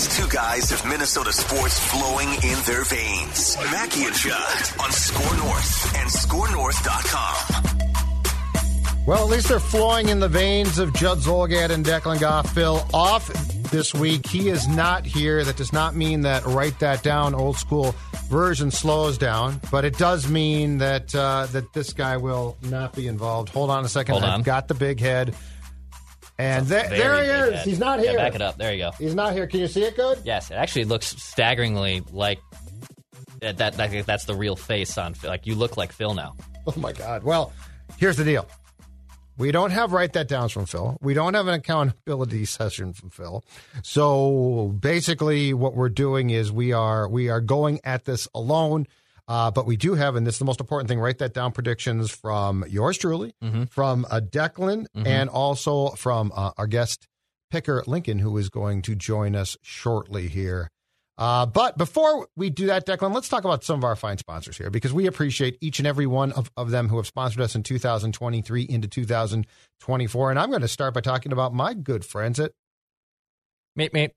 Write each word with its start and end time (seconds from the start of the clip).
These 0.00 0.16
two 0.16 0.28
guys 0.28 0.70
have 0.70 0.82
Minnesota 0.88 1.30
sports 1.30 1.78
flowing 1.78 2.30
in 2.42 2.58
their 2.64 2.84
veins. 2.84 3.58
Mackey 3.70 4.04
and 4.04 4.14
Judd 4.14 4.80
on 4.82 4.90
Score 4.92 5.36
North 5.36 5.94
and 5.94 6.08
ScoreNorth.com. 6.08 9.04
Well, 9.06 9.24
at 9.24 9.28
least 9.28 9.48
they're 9.48 9.60
flowing 9.60 10.08
in 10.08 10.18
the 10.18 10.28
veins 10.28 10.78
of 10.78 10.94
Judd 10.94 11.18
Zulgad 11.18 11.68
and 11.68 11.84
Declan 11.84 12.18
Goff. 12.18 12.50
Phil 12.54 12.82
off 12.94 13.26
this 13.70 13.92
week. 13.92 14.26
He 14.26 14.48
is 14.48 14.66
not 14.68 15.04
here. 15.04 15.44
That 15.44 15.58
does 15.58 15.74
not 15.74 15.94
mean 15.94 16.22
that 16.22 16.46
write 16.46 16.78
that 16.78 17.02
down 17.02 17.34
old 17.34 17.58
school 17.58 17.94
version 18.30 18.70
slows 18.70 19.18
down, 19.18 19.60
but 19.70 19.84
it 19.84 19.98
does 19.98 20.30
mean 20.30 20.78
that 20.78 21.14
uh, 21.14 21.44
that 21.52 21.74
this 21.74 21.92
guy 21.92 22.16
will 22.16 22.56
not 22.62 22.94
be 22.94 23.06
involved. 23.06 23.50
Hold 23.50 23.68
on 23.68 23.84
a 23.84 23.88
second. 23.88 24.14
Hold 24.14 24.24
I've 24.24 24.32
on. 24.36 24.42
got 24.44 24.66
the 24.66 24.72
big 24.72 24.98
head. 24.98 25.34
And 26.40 26.66
there, 26.66 26.88
there 26.88 27.14
he 27.22 27.28
is. 27.28 27.54
head. 27.58 27.66
He's 27.66 27.78
not 27.78 28.00
Yeah, 28.00 28.10
here. 28.10 28.18
back 28.18 28.34
it 28.34 28.42
up. 28.42 28.56
There 28.56 28.72
you 28.72 28.78
go. 28.78 28.90
He's 28.98 29.14
not 29.14 29.32
here. 29.34 29.46
Can 29.46 29.60
you 29.60 29.68
see 29.68 29.82
it 29.82 29.96
good? 29.96 30.18
Yes, 30.24 30.50
it 30.50 30.54
actually 30.54 30.84
looks 30.84 31.06
staggeringly 31.22 32.02
like 32.12 32.38
that. 33.40 33.58
that, 33.58 33.76
that 33.76 34.06
that's 34.06 34.24
the 34.24 34.34
real 34.34 34.56
face 34.56 34.96
on. 34.98 35.14
Phil. 35.14 35.30
Like 35.30 35.46
you 35.46 35.54
look 35.54 35.76
like 35.76 35.92
Phil 35.92 36.14
now. 36.14 36.34
Oh 36.66 36.74
my 36.76 36.92
God. 36.92 37.22
Well, 37.24 37.52
here's 37.98 38.16
the 38.16 38.24
deal. 38.24 38.46
We 39.38 39.52
don't 39.52 39.70
have 39.70 39.92
write 39.92 40.12
that 40.14 40.28
downs 40.28 40.52
from 40.52 40.66
Phil. 40.66 40.98
We 41.00 41.14
don't 41.14 41.32
have 41.34 41.46
an 41.46 41.54
accountability 41.54 42.44
session 42.46 42.92
from 42.92 43.08
Phil. 43.10 43.42
So 43.82 44.74
basically, 44.78 45.54
what 45.54 45.74
we're 45.74 45.88
doing 45.88 46.30
is 46.30 46.52
we 46.52 46.72
are 46.72 47.08
we 47.08 47.28
are 47.30 47.40
going 47.40 47.80
at 47.84 48.04
this 48.04 48.28
alone. 48.34 48.86
Uh, 49.30 49.48
but 49.48 49.64
we 49.64 49.76
do 49.76 49.94
have, 49.94 50.16
and 50.16 50.26
this 50.26 50.34
is 50.34 50.38
the 50.40 50.44
most 50.44 50.58
important 50.58 50.88
thing, 50.88 50.98
write 50.98 51.18
that 51.18 51.32
down 51.32 51.52
predictions 51.52 52.10
from 52.10 52.64
yours 52.68 52.98
truly, 52.98 53.32
from 53.70 54.04
uh, 54.10 54.20
Declan, 54.20 54.86
and 55.06 55.30
also 55.30 55.90
from 55.90 56.32
uh, 56.34 56.50
our 56.58 56.66
guest 56.66 57.06
picker 57.48 57.84
Lincoln, 57.86 58.18
who 58.18 58.36
is 58.38 58.48
going 58.48 58.82
to 58.82 58.96
join 58.96 59.36
us 59.36 59.56
shortly 59.62 60.26
here. 60.26 60.68
Uh, 61.16 61.46
but 61.46 61.78
before 61.78 62.26
we 62.34 62.50
do 62.50 62.66
that, 62.66 62.84
Declan, 62.86 63.14
let's 63.14 63.28
talk 63.28 63.44
about 63.44 63.62
some 63.62 63.78
of 63.78 63.84
our 63.84 63.94
fine 63.94 64.18
sponsors 64.18 64.58
here 64.58 64.68
because 64.68 64.92
we 64.92 65.06
appreciate 65.06 65.56
each 65.60 65.78
and 65.78 65.86
every 65.86 66.06
one 66.06 66.32
of, 66.32 66.50
of 66.56 66.72
them 66.72 66.88
who 66.88 66.96
have 66.96 67.06
sponsored 67.06 67.40
us 67.40 67.54
in 67.54 67.62
2023 67.62 68.66
into 68.68 68.88
2024. 68.88 70.30
And 70.30 70.40
I'm 70.40 70.48
going 70.48 70.62
to 70.62 70.68
start 70.68 70.92
by 70.92 71.02
talking 71.02 71.30
about 71.30 71.54
my 71.54 71.74
good 71.74 72.04
friends 72.04 72.40
at 72.40 72.50
Meet 73.76 73.94
me. 73.94 74.08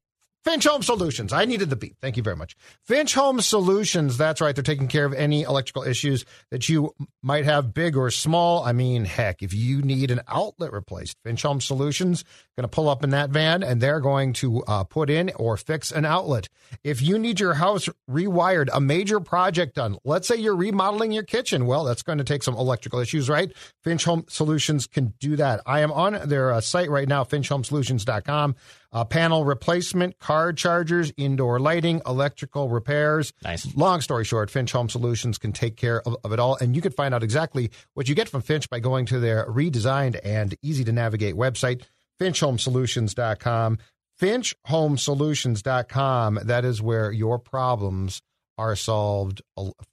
Finch 0.43 0.65
Home 0.65 0.83
Solutions. 0.83 1.31
I 1.31 1.45
needed 1.45 1.69
the 1.69 1.77
beep. 1.77 1.95
Thank 2.01 2.17
you 2.17 2.23
very 2.23 2.35
much. 2.35 2.55
Finch 2.83 3.13
Home 3.13 3.39
Solutions. 3.39 4.17
That's 4.17 4.41
right. 4.41 4.53
They're 4.53 4.63
taking 4.63 4.89
care 4.89 5.05
of 5.05 5.13
any 5.13 5.43
electrical 5.43 5.83
issues 5.83 6.25
that 6.51 6.67
you 6.67 6.93
might 7.21 7.45
have, 7.45 7.73
big 7.73 7.95
or 7.95 8.11
small. 8.11 8.63
I 8.63 8.73
mean, 8.73 9.05
heck, 9.05 9.41
if 9.41 9.53
you 9.53 9.81
need 9.81 10.11
an 10.11 10.19
outlet 10.27 10.73
replaced, 10.73 11.17
Finch 11.23 11.43
Home 11.43 11.61
Solutions 11.61 12.25
going 12.57 12.63
to 12.63 12.67
pull 12.67 12.89
up 12.89 13.03
in 13.03 13.09
that 13.11 13.29
van 13.29 13.63
and 13.63 13.81
they're 13.81 13.99
going 13.99 14.33
to 14.33 14.61
uh, 14.63 14.83
put 14.83 15.09
in 15.09 15.31
or 15.37 15.57
fix 15.57 15.91
an 15.91 16.05
outlet. 16.05 16.49
If 16.83 17.01
you 17.01 17.17
need 17.17 17.39
your 17.39 17.55
house 17.55 17.89
rewired, 18.09 18.67
a 18.73 18.81
major 18.81 19.19
project 19.19 19.75
done, 19.75 19.97
let's 20.03 20.27
say 20.27 20.35
you're 20.35 20.55
remodeling 20.55 21.11
your 21.11 21.23
kitchen, 21.23 21.65
well, 21.65 21.83
that's 21.83 22.03
going 22.03 22.19
to 22.19 22.23
take 22.23 22.43
some 22.43 22.55
electrical 22.55 22.99
issues, 22.99 23.29
right? 23.29 23.51
Finch 23.81 24.03
Home 24.03 24.25
Solutions 24.27 24.87
can 24.87 25.13
do 25.19 25.35
that. 25.37 25.61
I 25.65 25.79
am 25.79 25.91
on 25.91 26.27
their 26.27 26.51
uh, 26.51 26.61
site 26.61 26.89
right 26.89 27.07
now, 27.07 27.23
finchhomesolutions.com. 27.23 28.55
Uh, 28.93 29.03
panel 29.03 29.43
replacement, 29.43 30.19
car 30.19 30.53
chargers, 30.53 31.11
indoor 31.17 31.59
lighting, 31.59 31.99
electrical 32.05 32.69
repairs. 32.69 33.33
Nice. 33.43 33.75
Long 33.75 34.01
story 34.01 34.23
short, 34.23 34.51
Finch 34.51 34.71
Home 34.71 34.87
Solutions 34.87 35.39
can 35.39 35.51
take 35.51 35.75
care 35.75 36.01
of, 36.07 36.15
of 36.23 36.31
it 36.31 36.39
all. 36.39 36.55
And 36.61 36.75
you 36.75 36.81
can 36.81 36.91
find 36.91 37.13
out 37.13 37.23
exactly 37.23 37.71
what 37.95 38.07
you 38.07 38.13
get 38.13 38.29
from 38.29 38.43
Finch 38.43 38.69
by 38.69 38.79
going 38.79 39.07
to 39.07 39.19
their 39.19 39.47
redesigned 39.47 40.19
and 40.23 40.55
easy 40.61 40.83
to 40.83 40.91
navigate 40.91 41.33
website, 41.35 41.81
finchhomesolutions.com. 42.21 43.79
Finchhomesolutions.com. 44.21 46.39
That 46.43 46.65
is 46.65 46.81
where 46.81 47.11
your 47.11 47.39
problems 47.39 48.21
are 48.57 48.75
solved 48.75 49.41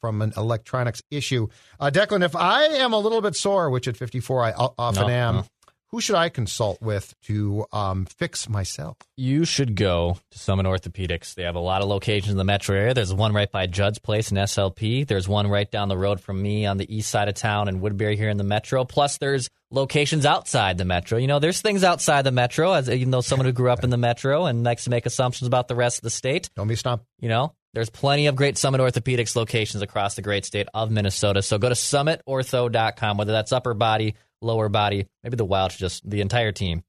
from 0.03 0.21
an 0.21 0.33
electronics 0.37 1.03
issue. 1.11 1.49
Uh, 1.79 1.91
Declan, 1.91 2.23
if 2.23 2.37
I 2.37 2.65
am 2.65 2.93
a 2.93 2.99
little 2.99 3.23
bit 3.23 3.35
sore, 3.35 3.71
which 3.71 3.89
at 3.89 3.97
54 3.97 4.45
I 4.45 4.53
often 4.53 5.07
No, 5.07 5.13
am, 5.13 5.35
no. 5.37 5.45
Who 5.93 6.01
should 6.01 6.15
I 6.15 6.29
consult 6.29 6.81
with 6.81 7.15
to 7.23 7.67
um, 7.73 8.07
fix 8.07 8.49
myself? 8.49 8.97
You 9.17 9.45
should 9.45 9.75
go 9.75 10.19
to 10.31 10.39
Summit 10.39 10.67
Orthopedics. 10.67 11.35
They 11.35 11.43
have 11.43 11.57
a 11.57 11.61
lot 11.61 11.83
of 11.83 11.89
locations 11.89 12.31
in 12.31 12.37
the 12.37 12.45
metro 12.45 12.77
area. 12.77 12.95
There's 12.95 13.13
one 13.13 13.33
right 13.33 13.51
by 13.51 13.67
Judd's 13.67 13.99
Place 13.99 14.31
in 14.31 14.37
SLP. 14.37 15.07
There's 15.07 15.29
one 15.29 15.49
right 15.49 15.71
down 15.71 15.89
the 15.89 15.99
road 15.99 16.21
from 16.21 16.41
me 16.41 16.65
on 16.65 16.77
the 16.77 16.95
east 16.95 17.11
side 17.11 17.29
of 17.29 17.35
town 17.35 17.69
in 17.69 17.81
Woodbury 17.81 18.17
here 18.17 18.29
in 18.29 18.37
the 18.37 18.45
metro. 18.45 18.85
Plus, 18.85 19.19
there's 19.19 19.51
locations 19.71 20.25
outside 20.25 20.79
the 20.79 20.85
metro. 20.85 21.19
You 21.19 21.27
know, 21.27 21.41
there's 21.41 21.61
things 21.61 21.83
outside 21.83 22.23
the 22.23 22.33
metro, 22.33 22.73
as 22.73 22.89
even 22.89 23.11
though 23.11 23.21
someone 23.21 23.47
who 23.47 23.53
grew 23.53 23.71
up 23.71 23.83
in 23.83 23.91
the 23.91 23.97
metro 23.97 24.47
and 24.47 24.63
likes 24.63 24.85
to 24.85 24.91
make 24.91 25.07
assumptions 25.07 25.47
about 25.47 25.69
the 25.69 25.75
rest 25.75 25.99
of 25.99 26.03
the 26.03 26.11
state. 26.11 26.51
Don't 26.55 26.69
be 26.69 26.77
stopped. 26.77 27.05
You 27.21 27.29
know, 27.29 27.55
there's 27.75 27.91
plenty 27.91 28.27
of 28.27 28.37
great 28.37 28.59
Summit 28.59 28.81
Orthopedics 28.81 29.37
locations 29.37 29.83
across 29.83 30.15
the 30.15 30.23
great 30.23 30.45
state 30.45 30.69
of 30.75 30.91
Minnesota. 30.91 31.43
So 31.43 31.59
go 31.59 31.69
to 31.69 31.75
summitortho.com, 31.75 33.17
whether 33.17 33.33
that's 33.33 33.53
upper 33.53 33.75
body, 33.75 34.15
lower 34.43 34.69
body, 34.69 35.07
maybe 35.23 35.37
the 35.37 35.45
wild, 35.45 35.71
just 35.73 36.09
the 36.09 36.21
entire 36.21 36.53
team. 36.53 36.83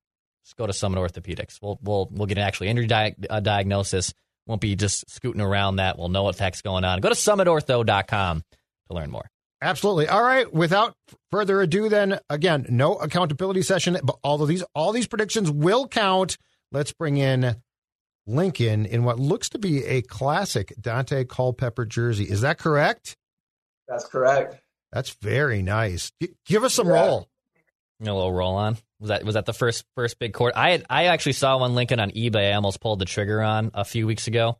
Just 0.43 0.55
go 0.57 0.65
to 0.67 0.73
Summit 0.73 0.97
Orthopedics. 0.99 1.59
We'll 1.61 1.79
we'll 1.83 2.07
we'll 2.11 2.25
get 2.27 2.37
an 2.37 2.43
actual 2.43 2.67
injury 2.67 2.87
di- 2.87 3.15
uh, 3.29 3.39
diagnosis. 3.41 4.13
Won't 4.47 4.61
be 4.61 4.75
just 4.75 5.09
scooting 5.09 5.41
around 5.41 5.75
that. 5.75 5.99
We'll 5.99 6.09
know 6.09 6.23
what 6.23 6.35
the 6.37 6.43
heck's 6.43 6.61
going 6.63 6.83
on. 6.83 6.99
Go 6.99 7.09
to 7.09 7.15
summitortho.com 7.15 8.43
to 8.87 8.93
learn 8.93 9.11
more. 9.11 9.29
Absolutely. 9.61 10.07
All 10.07 10.23
right. 10.23 10.51
Without 10.51 10.95
further 11.29 11.61
ado, 11.61 11.87
then 11.89 12.19
again, 12.29 12.65
no 12.69 12.95
accountability 12.95 13.61
session, 13.61 13.99
but 14.03 14.17
all 14.23 14.41
of 14.41 14.47
these 14.47 14.63
all 14.73 14.91
these 14.91 15.05
predictions 15.07 15.51
will 15.51 15.87
count. 15.87 16.37
Let's 16.71 16.91
bring 16.91 17.17
in 17.17 17.57
Lincoln 18.25 18.85
in 18.85 19.03
what 19.03 19.19
looks 19.19 19.49
to 19.49 19.59
be 19.59 19.85
a 19.85 20.01
classic 20.01 20.73
Daunte 20.81 21.27
Culpepper 21.29 21.85
jersey. 21.85 22.23
Is 22.25 22.41
that 22.41 22.57
correct? 22.57 23.15
That's 23.87 24.05
correct. 24.05 24.55
That's 24.91 25.11
very 25.21 25.61
nice. 25.61 26.11
Give 26.47 26.63
us 26.63 26.73
some 26.73 26.87
Yeah. 26.87 26.93
roll. 26.93 27.27
A 28.01 28.05
little 28.05 28.33
roll 28.33 28.55
on. 28.55 28.77
Was 28.99 29.09
that 29.09 29.23
was 29.23 29.35
that 29.35 29.45
the 29.45 29.53
first 29.53 29.85
first 29.95 30.17
big 30.17 30.33
court? 30.33 30.53
I 30.55 30.71
had, 30.71 30.85
I 30.89 31.05
actually 31.05 31.33
saw 31.33 31.59
one 31.59 31.75
Lincoln 31.75 31.99
on 31.99 32.11
eBay. 32.11 32.51
I 32.51 32.55
almost 32.55 32.81
pulled 32.81 32.99
the 32.99 33.05
trigger 33.05 33.41
on 33.41 33.71
a 33.75 33.85
few 33.85 34.07
weeks 34.07 34.27
ago. 34.27 34.57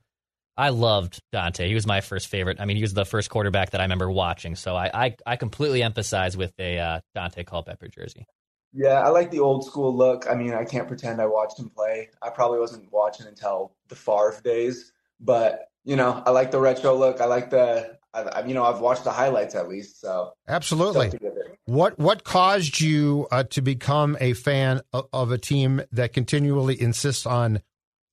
I 0.56 0.70
loved 0.70 1.20
Daunte. 1.34 1.66
He 1.66 1.74
was 1.74 1.88
my 1.88 2.02
first 2.02 2.28
favorite. 2.28 2.60
I 2.60 2.66
mean, 2.66 2.76
he 2.76 2.84
was 2.84 2.94
the 2.94 3.06
first 3.06 3.30
quarterback 3.32 3.72
that 3.72 3.82
I 3.82 3.86
remember 3.86 4.12
watching. 4.12 4.56
So 4.56 4.76
I 4.76 4.92
I, 4.94 5.16
I 5.26 5.36
completely 5.38 5.82
empathize 5.82 6.36
with 6.36 6.54
a 6.60 6.78
uh, 6.78 7.00
Daunte 7.16 7.46
Culpepper 7.48 7.88
jersey. 7.88 8.28
Yeah, 8.74 9.02
I 9.02 9.10
like 9.10 9.32
the 9.32 9.40
old 9.40 9.66
school 9.66 9.96
look. 9.96 10.28
I 10.30 10.36
mean, 10.36 10.54
I 10.54 10.64
can't 10.64 10.88
pretend 10.88 11.20
I 11.20 11.26
watched 11.26 11.60
him 11.60 11.70
play. 11.70 12.10
I 12.22 12.30
probably 12.30 12.60
wasn't 12.60 12.92
watching 12.92 13.28
until 13.28 13.74
the 13.90 13.96
Favre 13.96 14.40
days, 14.44 14.92
but 15.20 15.68
you 15.84 15.96
know, 15.96 16.22
I 16.26 16.30
like 16.30 16.52
the 16.52 16.60
retro 16.60 16.96
look. 16.96 17.22
I 17.22 17.26
like 17.26 17.50
the, 17.50 17.98
I, 18.14 18.22
I- 18.22 18.46
you 18.46 18.54
know, 18.54 18.64
I've 18.66 18.80
watched 18.80 19.04
the 19.04 19.12
highlights 19.12 19.56
at 19.56 19.68
least. 19.70 20.02
So 20.02 20.32
Absolutely. 20.48 21.10
stuff 21.10 21.20
to 21.20 21.26
give 21.30 21.38
it. 21.38 21.58
What 21.66 21.98
what 22.00 22.24
caused 22.24 22.82
you 22.82 23.28
uh, 23.32 23.44
to 23.52 23.62
become 23.62 24.18
a 24.20 24.34
fan 24.34 24.82
of, 24.94 25.08
of 25.14 25.32
a 25.32 25.38
team 25.38 25.82
that 25.92 26.12
continually 26.14 26.80
insists 26.82 27.26
on 27.26 27.62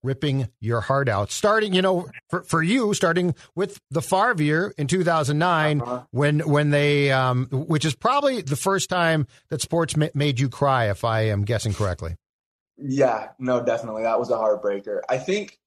ripping 0.05 0.49
your 0.61 0.81
heart 0.83 1.09
out? 1.09 1.31
Starting, 1.33 1.73
you 1.75 1.83
know, 1.83 2.09
for, 2.31 2.43
for 2.43 2.63
you, 2.63 2.93
starting 2.95 3.35
with 3.57 3.81
the 3.91 4.03
Favre 4.03 4.41
year 4.43 4.75
in 4.79 4.87
2009, 4.87 5.81
Uh-huh. 5.81 6.03
when 6.11 6.41
when 6.41 6.71
they, 6.71 7.11
um, 7.11 7.47
which 7.51 7.85
is 7.85 7.97
probably 7.97 8.43
the 8.43 8.55
first 8.57 8.89
time 8.91 9.27
that 9.49 9.61
sports 9.63 9.97
ma- 9.97 10.07
made 10.15 10.39
you 10.39 10.49
cry, 10.49 10.91
if 10.91 11.05
I 11.05 11.23
am 11.23 11.45
guessing 11.45 11.73
correctly. 11.75 12.15
Yeah, 12.77 13.31
no, 13.41 13.65
definitely. 13.65 14.03
That 14.05 14.21
was 14.21 14.31
a 14.31 14.37
heartbreaker. 14.37 15.01
I 15.09 15.19
think, 15.19 15.59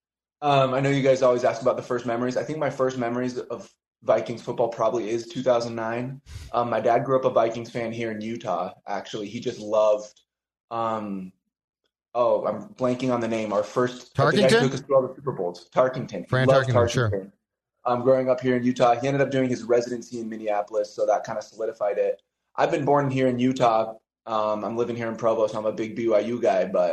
um, 0.41 0.73
I 0.73 0.79
know 0.79 0.89
you 0.89 1.01
guys 1.03 1.21
always 1.21 1.43
ask 1.43 1.61
about 1.61 1.75
the 1.75 1.83
first 1.83 2.05
memories. 2.05 2.37
I 2.37 2.43
think 2.43 2.57
my 2.59 2.69
first 2.69 2.97
memories 2.97 3.37
of 3.37 3.69
Vikings 4.03 4.41
football 4.41 4.67
probably 4.67 5.09
is 5.09 5.27
2009. 5.27 6.21
Um, 6.53 6.69
my 6.69 6.79
dad 6.79 7.05
grew 7.05 7.17
up 7.17 7.25
a 7.25 7.29
Vikings 7.29 7.69
fan 7.69 7.91
here 7.91 8.11
in 8.11 8.21
Utah, 8.21 8.73
actually. 8.87 9.27
He 9.27 9.39
just 9.39 9.59
loved, 9.59 10.21
um, 10.71 11.31
oh, 12.15 12.45
I'm 12.45 12.73
blanking 12.75 13.13
on 13.13 13.19
the 13.21 13.27
name. 13.27 13.53
Our 13.53 13.63
first, 13.63 14.15
Tarkenton? 14.15 14.49
took 14.49 14.73
us 14.73 14.81
to 14.81 14.93
all 14.95 15.07
the 15.07 15.13
Super 15.13 15.31
Bowls. 15.31 15.69
Tarkenton. 15.73 16.27
Fran 16.27 16.47
loved 16.47 16.69
Tarkenton, 16.69 16.89
sure. 16.89 17.31
Um, 17.85 18.01
growing 18.01 18.29
up 18.29 18.41
here 18.41 18.55
in 18.57 18.63
Utah, 18.63 18.99
he 18.99 19.07
ended 19.07 19.21
up 19.21 19.31
doing 19.31 19.49
his 19.49 19.63
residency 19.63 20.19
in 20.19 20.29
Minneapolis, 20.29 20.93
so 20.93 21.05
that 21.05 21.23
kind 21.23 21.37
of 21.37 21.43
solidified 21.43 21.97
it. 21.97 22.21
I've 22.55 22.71
been 22.71 22.85
born 22.85 23.09
here 23.09 23.27
in 23.27 23.39
Utah. 23.39 23.95
Um, 24.25 24.63
I'm 24.63 24.77
living 24.77 24.95
here 24.95 25.09
in 25.09 25.15
Provo, 25.15 25.47
so 25.47 25.57
I'm 25.57 25.65
a 25.65 25.71
big 25.71 25.97
BYU 25.97 26.39
guy, 26.39 26.65
but 26.65 26.91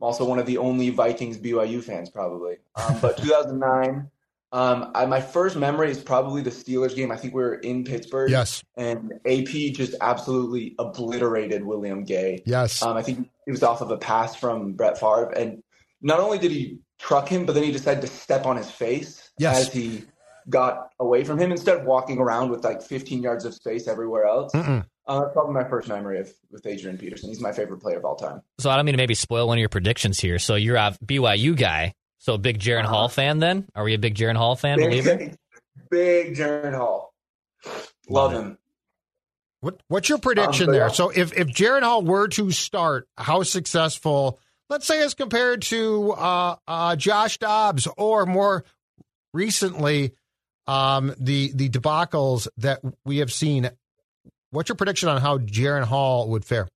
I'm 0.00 0.06
also 0.06 0.24
one 0.24 0.38
of 0.38 0.46
the 0.46 0.56
only 0.56 0.88
Vikings 0.90 1.36
BYU 1.36 1.82
fans, 1.82 2.08
probably. 2.08 2.56
Um, 2.76 2.98
but 3.00 3.16
2009, 3.22 4.10
um, 4.52 4.90
I, 4.94 5.06
my 5.06 5.20
first 5.20 5.56
memory 5.56 5.90
is 5.90 6.00
probably 6.00 6.42
the 6.42 6.50
Steelers 6.50 6.94
game. 6.96 7.12
I 7.12 7.16
think 7.16 7.34
we 7.34 7.42
were 7.42 7.54
in 7.54 7.84
Pittsburgh. 7.84 8.30
Yes. 8.30 8.62
And 8.76 9.12
AP 9.26 9.48
just 9.74 9.94
absolutely 10.00 10.74
obliterated 10.78 11.64
William 11.64 12.04
Gay. 12.04 12.42
Yes. 12.46 12.82
Um, 12.82 12.96
I 12.96 13.02
think 13.02 13.30
it 13.46 13.50
was 13.50 13.62
off 13.62 13.80
of 13.80 13.90
a 13.90 13.96
pass 13.96 14.34
from 14.34 14.72
Brett 14.72 14.98
Favre. 14.98 15.30
And 15.36 15.62
not 16.02 16.18
only 16.20 16.38
did 16.38 16.50
he 16.50 16.78
truck 16.98 17.28
him, 17.28 17.46
but 17.46 17.52
then 17.54 17.62
he 17.62 17.70
decided 17.72 18.00
to 18.00 18.06
step 18.08 18.46
on 18.46 18.56
his 18.56 18.70
face 18.70 19.30
Yes. 19.38 19.68
as 19.68 19.72
he 19.72 20.04
got 20.48 20.90
away 20.98 21.22
from 21.22 21.38
him 21.38 21.52
instead 21.52 21.78
of 21.78 21.84
walking 21.84 22.18
around 22.18 22.50
with 22.50 22.64
like 22.64 22.82
15 22.82 23.22
yards 23.22 23.44
of 23.44 23.54
space 23.54 23.86
everywhere 23.86 24.24
else. 24.24 24.52
Mm-mm. 24.52 24.84
Uh, 25.06 25.20
that's 25.20 25.32
probably 25.32 25.54
my 25.54 25.68
first 25.68 25.88
memory 25.88 26.18
of 26.20 26.32
with 26.50 26.66
Adrian 26.66 26.96
Peterson. 26.98 27.28
He's 27.28 27.40
my 27.40 27.52
favorite 27.52 27.78
player 27.78 27.98
of 27.98 28.04
all 28.04 28.16
time. 28.16 28.42
So 28.58 28.70
I 28.70 28.76
don't 28.76 28.84
mean 28.84 28.92
to 28.94 28.96
maybe 28.96 29.14
spoil 29.14 29.46
one 29.48 29.58
of 29.58 29.60
your 29.60 29.68
predictions 29.68 30.18
here. 30.20 30.38
So 30.38 30.54
you're 30.56 30.76
a 30.76 30.96
BYU 31.04 31.56
guy. 31.56 31.92
So 32.20 32.34
a 32.34 32.38
big 32.38 32.58
Jaren 32.60 32.84
Hall 32.84 33.08
fan 33.08 33.38
then? 33.40 33.66
Are 33.74 33.82
we 33.82 33.94
a 33.94 33.98
big 33.98 34.14
Jaren 34.14 34.36
Hall 34.36 34.54
fan, 34.56 34.78
believer? 34.78 35.16
Big, 35.16 35.36
big 35.90 36.36
Jaren 36.36 36.74
Hall. 36.76 37.12
Love 38.08 38.32
him. 38.32 38.58
What 39.60 39.80
What's 39.88 40.08
your 40.08 40.18
prediction 40.18 40.68
Um, 40.68 40.72
there? 40.72 40.82
yeah. 40.86 40.92
So 40.92 41.10
if 41.10 41.32
if 41.36 41.48
Jaren 41.48 41.82
Hall 41.82 42.02
were 42.02 42.28
to 42.28 42.50
start, 42.52 43.08
how 43.16 43.42
successful? 43.42 44.38
Let's 44.68 44.86
say 44.86 45.02
as 45.02 45.14
compared 45.14 45.62
to 45.62 46.12
uh, 46.12 46.56
uh, 46.68 46.94
Josh 46.96 47.38
Dobbs, 47.38 47.88
or 47.96 48.24
more 48.26 48.64
recently, 49.34 50.12
um, 50.66 51.14
the 51.18 51.50
the 51.54 51.68
debacles 51.68 52.46
that 52.58 52.80
we 53.04 53.18
have 53.18 53.32
seen. 53.32 53.70
What's 54.52 54.68
your 54.68 54.76
prediction 54.76 55.08
on 55.08 55.20
how 55.20 55.38
Jaren 55.38 55.84
Hall 55.84 56.28
would 56.30 56.44
fare? 56.44 56.68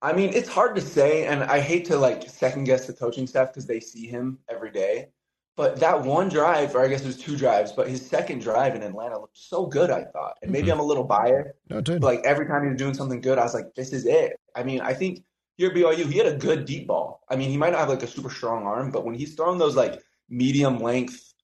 I 0.00 0.12
mean, 0.12 0.32
it's 0.32 0.48
hard 0.48 0.76
to 0.76 0.80
say, 0.80 1.26
and 1.26 1.42
I 1.42 1.58
hate 1.60 1.84
to 1.86 1.96
like 1.96 2.28
second 2.28 2.64
guess 2.64 2.86
the 2.86 2.92
coaching 2.92 3.26
staff 3.26 3.48
because 3.48 3.66
they 3.66 3.80
see 3.80 4.06
him 4.06 4.38
every 4.48 4.70
day. 4.70 5.08
But 5.56 5.80
that 5.80 6.02
one 6.02 6.28
drive, 6.28 6.76
or 6.76 6.84
I 6.84 6.88
guess 6.88 7.02
it 7.02 7.06
was 7.06 7.16
two 7.16 7.36
drives, 7.36 7.72
but 7.72 7.88
his 7.88 8.06
second 8.06 8.42
drive 8.42 8.76
in 8.76 8.82
Atlanta 8.84 9.18
looked 9.18 9.36
so 9.36 9.66
good, 9.66 9.90
I 9.90 10.04
thought. 10.04 10.34
And 10.40 10.52
maybe 10.52 10.68
mm-hmm. 10.68 10.74
I'm 10.74 10.80
a 10.80 10.84
little 10.84 11.02
biased. 11.02 11.50
No, 11.68 11.80
dude. 11.80 12.00
But 12.00 12.06
like 12.06 12.20
every 12.24 12.46
time 12.46 12.62
he 12.62 12.68
was 12.68 12.78
doing 12.78 12.94
something 12.94 13.20
good, 13.20 13.38
I 13.38 13.42
was 13.42 13.54
like, 13.54 13.74
this 13.74 13.92
is 13.92 14.06
it. 14.06 14.38
I 14.54 14.62
mean, 14.62 14.80
I 14.80 14.94
think 14.94 15.24
here 15.56 15.70
at 15.70 15.74
BYU, 15.74 16.08
he 16.08 16.16
had 16.16 16.28
a 16.28 16.36
good 16.36 16.64
deep 16.64 16.86
ball. 16.86 17.24
I 17.28 17.34
mean, 17.34 17.50
he 17.50 17.56
might 17.56 17.70
not 17.70 17.80
have 17.80 17.88
like 17.88 18.04
a 18.04 18.06
super 18.06 18.30
strong 18.30 18.66
arm, 18.66 18.92
but 18.92 19.04
when 19.04 19.16
he's 19.16 19.34
throwing 19.34 19.58
those 19.58 19.74
like 19.74 20.00
medium 20.28 20.78
length 20.78 21.34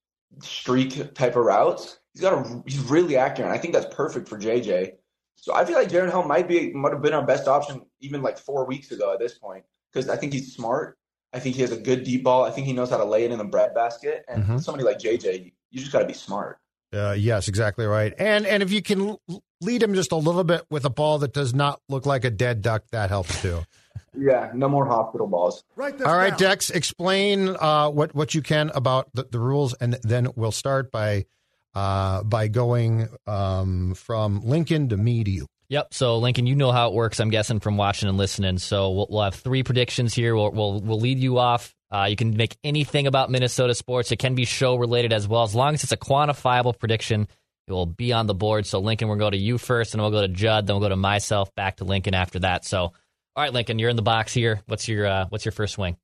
streak 0.41 1.12
type 1.15 1.35
of 1.35 1.45
routes, 1.45 1.99
he's 2.12 2.23
got 2.23 2.35
a 2.35 2.62
he's 2.67 2.79
really 2.79 3.17
accurate. 3.17 3.51
I 3.51 3.59
think 3.59 3.75
that's 3.75 3.93
perfect 3.93 4.29
for 4.29 4.39
JJ. 4.39 4.93
So 5.37 5.55
I 5.55 5.65
feel 5.65 5.77
like 5.77 5.89
Jaren 5.89 6.11
Hall 6.11 6.25
might 6.27 6.49
be 6.49 6.73
might 6.73 6.93
have 6.93 7.03
been 7.03 7.13
our 7.13 7.25
best 7.25 7.49
option 7.49 7.83
even 8.01 8.23
like 8.23 8.39
four 8.39 8.67
weeks 8.67 8.91
ago 8.91 9.13
at 9.13 9.19
this 9.19 9.35
point 9.39 9.65
because 9.93 10.09
I 10.09 10.17
think 10.17 10.33
he's 10.33 10.55
smart. 10.55 10.99
I 11.33 11.41
think 11.41 11.57
he 11.57 11.63
has 11.63 11.73
a 11.73 11.77
good 11.77 12.05
deep 12.05 12.23
ball. 12.25 12.45
I 12.45 12.51
think 12.51 12.67
he 12.67 12.73
knows 12.73 12.91
how 12.91 12.97
to 12.97 13.05
lay 13.05 13.25
it 13.25 13.33
in 13.33 13.39
the 13.39 13.45
bread 13.45 13.75
basket. 13.75 14.25
And 14.29 14.45
Mhm. 14.45 14.63
somebody 14.63 14.85
like 14.85 14.99
JJ, 14.99 15.53
you 15.71 15.81
just 15.81 15.93
got 15.93 15.99
to 15.99 16.07
be 16.07 16.13
smart. 16.15 16.59
Uh, 16.93 17.13
yes, 17.19 17.49
exactly 17.49 17.85
right. 17.87 18.15
And 18.19 18.47
and 18.47 18.63
if 18.63 18.71
you 18.71 18.81
can 18.81 19.17
lead 19.61 19.83
him 19.83 19.95
just 19.95 20.13
a 20.13 20.17
little 20.17 20.45
bit 20.45 20.63
with 20.71 20.85
a 20.85 20.91
ball 20.91 21.19
that 21.19 21.33
does 21.33 21.53
not 21.53 21.81
look 21.89 22.07
like 22.07 22.25
a 22.25 22.31
dead 22.31 22.63
duck, 22.63 22.85
that 22.93 23.11
helps 23.11 23.41
too. 23.43 23.61
Yeah, 24.17 24.53
no 24.55 24.69
more 24.69 24.87
hospital 24.87 25.27
balls. 25.27 25.65
Right. 25.75 26.01
All 26.01 26.17
right, 26.17 26.39
Dex, 26.39 26.71
explain 26.71 27.49
uh, 27.49 27.91
what 27.91 28.15
what 28.15 28.33
you 28.33 28.43
can 28.43 28.71
about 28.73 29.09
the, 29.13 29.25
the 29.25 29.41
rules, 29.41 29.75
and 29.75 29.95
then 30.05 30.29
we'll 30.37 30.53
start 30.53 30.93
by 30.93 31.27
uh, 31.75 32.23
by 32.23 32.49
going 32.49 33.09
um, 33.26 33.94
from 33.94 34.41
Lincoln 34.44 34.88
to 34.91 34.97
me 34.97 35.25
to 35.25 35.31
you. 35.31 35.47
Yep. 35.69 35.94
So 35.94 36.19
Lincoln, 36.19 36.47
you 36.47 36.55
know 36.55 36.73
how 36.73 36.88
it 36.88 36.94
works. 36.94 37.21
I'm 37.21 37.31
guessing 37.31 37.61
from 37.61 37.76
watching 37.76 38.09
and 38.09 38.19
listening. 38.19 38.59
So 38.59 38.91
we'll, 38.91 39.06
we'll 39.11 39.23
have 39.23 39.35
three 39.35 39.62
predictions 39.62 40.15
here. 40.15 40.35
We'll 40.35 40.53
we'll, 40.53 40.81
we'll 40.81 41.00
lead 41.00 41.19
you 41.19 41.38
off. 41.38 41.75
Uh, 41.91 42.06
you 42.06 42.17
can 42.17 42.37
make 42.37 42.56
anything 42.65 43.06
about 43.06 43.31
Minnesota 43.31 43.75
sports. 43.75 44.11
It 44.12 44.19
can 44.19 44.35
be 44.35 44.44
show 44.44 44.76
related 44.76 45.12
as 45.12 45.29
well, 45.29 45.44
as 45.44 45.55
long 45.55 45.75
as 45.75 45.85
it's 45.85 45.93
a 45.93 45.97
quantifiable 45.97 46.79
prediction. 46.79 47.29
It 47.67 47.73
will 47.73 47.87
be 47.87 48.12
on 48.12 48.27
the 48.27 48.35
board. 48.35 48.67
So 48.67 48.79
Lincoln, 48.81 49.09
we'll 49.09 49.17
go 49.17 49.31
to 49.31 49.37
you 49.37 49.59
first, 49.59 49.94
and 49.94 50.03
we'll 50.03 50.11
go 50.11 50.20
to 50.20 50.29
Judd. 50.29 50.67
Then 50.67 50.75
we'll 50.75 50.82
go 50.82 50.91
to 50.91 50.97
myself, 50.97 51.55
back 51.55 51.77
to 51.77 51.85
Lincoln 51.85 52.12
after 52.15 52.41
that. 52.41 52.65
So, 52.65 52.79
all 52.81 52.93
right, 53.37 53.53
Lincoln, 53.53 53.79
you're 53.79 53.91
in 53.91 53.97
the 53.97 54.03
box 54.03 54.35
here. 54.35 54.61
What's 54.67 54.87
your 54.87 55.06
uh, 55.06 55.27
what's 55.29 55.44
your 55.44 55.53
first 55.53 55.75
swing? 55.75 55.97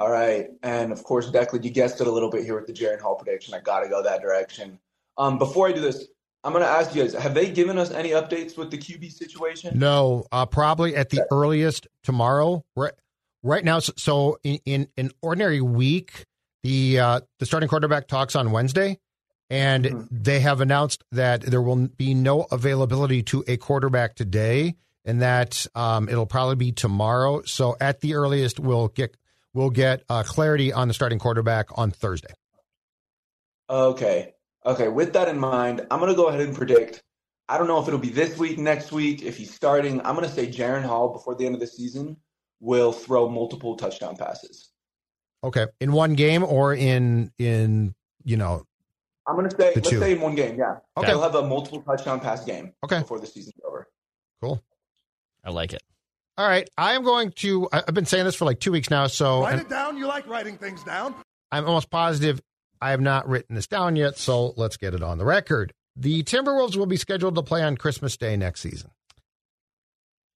All 0.00 0.10
right. 0.10 0.48
And 0.62 0.92
of 0.92 1.04
course, 1.04 1.30
Declan, 1.30 1.62
you 1.62 1.70
guessed 1.70 2.00
it 2.00 2.06
a 2.06 2.10
little 2.10 2.30
bit 2.30 2.42
here 2.42 2.54
with 2.54 2.66
the 2.66 2.72
Jaren 2.72 3.00
Hall 3.00 3.16
prediction. 3.16 3.52
I 3.52 3.60
got 3.60 3.80
to 3.80 3.88
go 3.88 4.02
that 4.02 4.22
direction. 4.22 4.78
Um, 5.18 5.38
before 5.38 5.68
I 5.68 5.72
do 5.72 5.80
this, 5.82 6.06
I'm 6.42 6.52
going 6.52 6.64
to 6.64 6.70
ask 6.70 6.94
you 6.94 7.02
guys 7.02 7.12
have 7.12 7.34
they 7.34 7.50
given 7.50 7.76
us 7.76 7.90
any 7.90 8.10
updates 8.10 8.56
with 8.56 8.70
the 8.70 8.78
QB 8.78 9.12
situation? 9.12 9.78
No, 9.78 10.24
uh, 10.32 10.46
probably 10.46 10.96
at 10.96 11.10
the 11.10 11.26
earliest 11.30 11.86
tomorrow. 12.02 12.64
Right, 12.74 12.94
right 13.42 13.62
now. 13.62 13.80
So, 13.80 13.92
so 13.98 14.38
in, 14.42 14.58
in 14.64 14.88
an 14.96 15.10
ordinary 15.20 15.60
week, 15.60 16.24
the 16.62 16.98
uh, 16.98 17.20
the 17.38 17.44
starting 17.44 17.68
quarterback 17.68 18.08
talks 18.08 18.34
on 18.34 18.52
Wednesday, 18.52 18.98
and 19.50 19.84
Mm-hmm. 19.84 20.04
they 20.10 20.40
have 20.40 20.62
announced 20.62 21.04
that 21.12 21.42
there 21.42 21.60
will 21.60 21.88
be 21.88 22.14
no 22.14 22.46
availability 22.50 23.22
to 23.24 23.44
a 23.46 23.58
quarterback 23.58 24.14
today, 24.14 24.76
and 25.04 25.20
that 25.20 25.66
um, 25.74 26.08
it'll 26.08 26.24
probably 26.24 26.56
be 26.56 26.72
tomorrow. 26.72 27.42
So 27.44 27.76
at 27.82 28.00
the 28.00 28.14
earliest, 28.14 28.58
we'll 28.58 28.88
get 28.88 29.14
we'll 29.54 29.70
get 29.70 30.02
uh, 30.08 30.22
clarity 30.22 30.72
on 30.72 30.88
the 30.88 30.94
starting 30.94 31.18
quarterback 31.18 31.66
on 31.76 31.90
Thursday. 31.90 32.32
Okay. 33.68 34.34
Okay. 34.66 34.88
With 34.88 35.12
that 35.14 35.28
in 35.28 35.38
mind, 35.38 35.86
I'm 35.90 35.98
going 36.00 36.10
to 36.10 36.16
go 36.16 36.28
ahead 36.28 36.40
and 36.40 36.54
predict. 36.54 37.02
I 37.48 37.58
don't 37.58 37.66
know 37.66 37.80
if 37.80 37.88
it'll 37.88 37.98
be 37.98 38.10
this 38.10 38.38
week, 38.38 38.58
next 38.58 38.92
week, 38.92 39.22
if 39.22 39.36
he's 39.36 39.52
starting. 39.52 40.00
I'm 40.06 40.14
going 40.14 40.26
to 40.28 40.32
say 40.32 40.46
Jaren 40.48 40.82
Hall 40.84 41.12
before 41.12 41.34
the 41.34 41.46
end 41.46 41.54
of 41.54 41.60
the 41.60 41.66
season 41.66 42.16
will 42.60 42.92
throw 42.92 43.28
multiple 43.28 43.76
touchdown 43.76 44.16
passes. 44.16 44.70
Okay, 45.42 45.66
in 45.80 45.92
one 45.92 46.14
game 46.14 46.44
or 46.44 46.74
in 46.74 47.32
in 47.38 47.94
you 48.24 48.36
know 48.36 48.62
I'm 49.26 49.36
going 49.36 49.48
to 49.48 49.56
say, 49.56 49.70
The 49.74 49.80
let's 49.80 49.88
two. 49.90 49.98
say 49.98 50.12
in 50.12 50.20
one 50.20 50.34
game, 50.34 50.58
yeah. 50.58 50.76
Okay. 50.96 51.08
He'll 51.08 51.22
have 51.22 51.34
a 51.34 51.46
multiple 51.46 51.80
touchdown 51.82 52.20
pass 52.20 52.44
game 52.44 52.72
Okay. 52.84 52.98
before 53.00 53.20
the 53.20 53.26
season's 53.26 53.54
over. 53.66 53.88
cool. 54.42 54.62
I 55.44 55.50
like 55.50 55.72
it. 55.72 55.82
All 56.40 56.48
right, 56.48 56.66
I 56.78 56.94
am 56.94 57.04
going 57.04 57.32
to. 57.32 57.68
I've 57.70 57.92
been 57.92 58.06
saying 58.06 58.24
this 58.24 58.34
for 58.34 58.46
like 58.46 58.60
two 58.60 58.72
weeks 58.72 58.88
now, 58.88 59.08
so 59.08 59.42
Write 59.42 59.58
it 59.58 59.68
down. 59.68 59.98
You 59.98 60.06
like 60.06 60.26
writing 60.26 60.56
things 60.56 60.82
down. 60.82 61.14
I'm 61.52 61.66
almost 61.66 61.90
positive 61.90 62.40
I 62.80 62.92
have 62.92 63.00
not 63.02 63.28
written 63.28 63.56
this 63.56 63.66
down 63.66 63.94
yet. 63.94 64.16
So 64.16 64.54
let's 64.56 64.78
get 64.78 64.94
it 64.94 65.02
on 65.02 65.18
the 65.18 65.26
record. 65.26 65.74
The 65.96 66.22
Timberwolves 66.22 66.76
will 66.76 66.86
be 66.86 66.96
scheduled 66.96 67.34
to 67.34 67.42
play 67.42 67.62
on 67.62 67.76
Christmas 67.76 68.16
Day 68.16 68.38
next 68.38 68.62
season. 68.62 68.90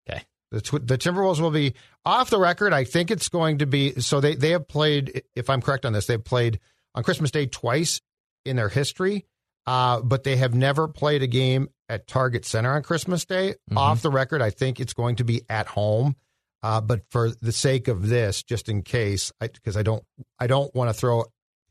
Okay. 0.06 0.25
The, 0.50 0.61
the 0.78 0.99
Timberwolves 0.99 1.40
will 1.40 1.50
be 1.50 1.73
off 2.04 2.28
the 2.28 2.38
record. 2.38 2.75
I 2.75 2.84
think 2.84 3.11
it's 3.11 3.30
going 3.30 3.56
to 3.61 3.66
be 3.66 3.99
so. 4.00 4.20
They 4.20 4.34
they 4.34 4.50
have 4.50 4.68
played. 4.68 5.23
If 5.34 5.49
I'm 5.49 5.62
correct 5.62 5.87
on 5.87 5.94
this, 5.94 6.04
they've 6.04 6.23
played 6.23 6.61
on 6.94 7.02
Christmas 7.02 7.30
Day 7.30 7.46
twice 7.46 8.02
in 8.44 8.56
their 8.56 8.68
history, 8.68 9.25
uh, 9.66 10.02
but 10.02 10.23
they 10.23 10.37
have 10.37 10.54
never 10.54 10.87
played 10.87 11.23
a 11.23 11.26
game 11.26 11.70
at 11.88 12.07
Target 12.07 12.45
Center 12.45 12.73
on 12.75 12.83
Christmas 12.83 13.25
Day. 13.25 13.55
Mhm. 13.71 13.76
Off 13.76 14.03
the 14.03 14.11
record, 14.11 14.41
I 14.43 14.50
think 14.50 14.81
it's 14.81 14.93
going 14.95 15.17
to 15.17 15.25
be 15.25 15.43
at 15.49 15.67
home. 15.67 16.17
Uh, 16.62 16.81
but 16.81 17.03
for 17.11 17.31
the 17.43 17.53
sake 17.53 17.88
of 17.88 18.09
this, 18.09 18.43
just 18.43 18.69
in 18.71 18.83
case, 18.83 19.33
because 19.38 19.76
I, 19.76 19.83
don't, 19.83 20.03
I 20.38 20.47
don't 20.47 20.75
want 20.75 20.88
to 20.88 20.95
throw 20.95 21.25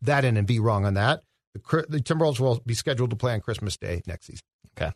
that 0.04 0.24
in 0.24 0.38
and 0.38 0.46
be 0.46 0.60
wrong 0.60 0.86
on 0.86 0.94
that. 0.94 1.22
The, 1.56 1.86
the 1.90 2.00
Timberwolves 2.00 2.40
will 2.40 2.62
be 2.66 2.76
scheduled 2.76 3.10
to 3.10 3.16
play 3.16 3.34
on 3.34 3.42
Christmas 3.42 3.76
Day 3.78 4.04
next 4.06 4.28
season. 4.28 4.44
Okay. 4.78 4.92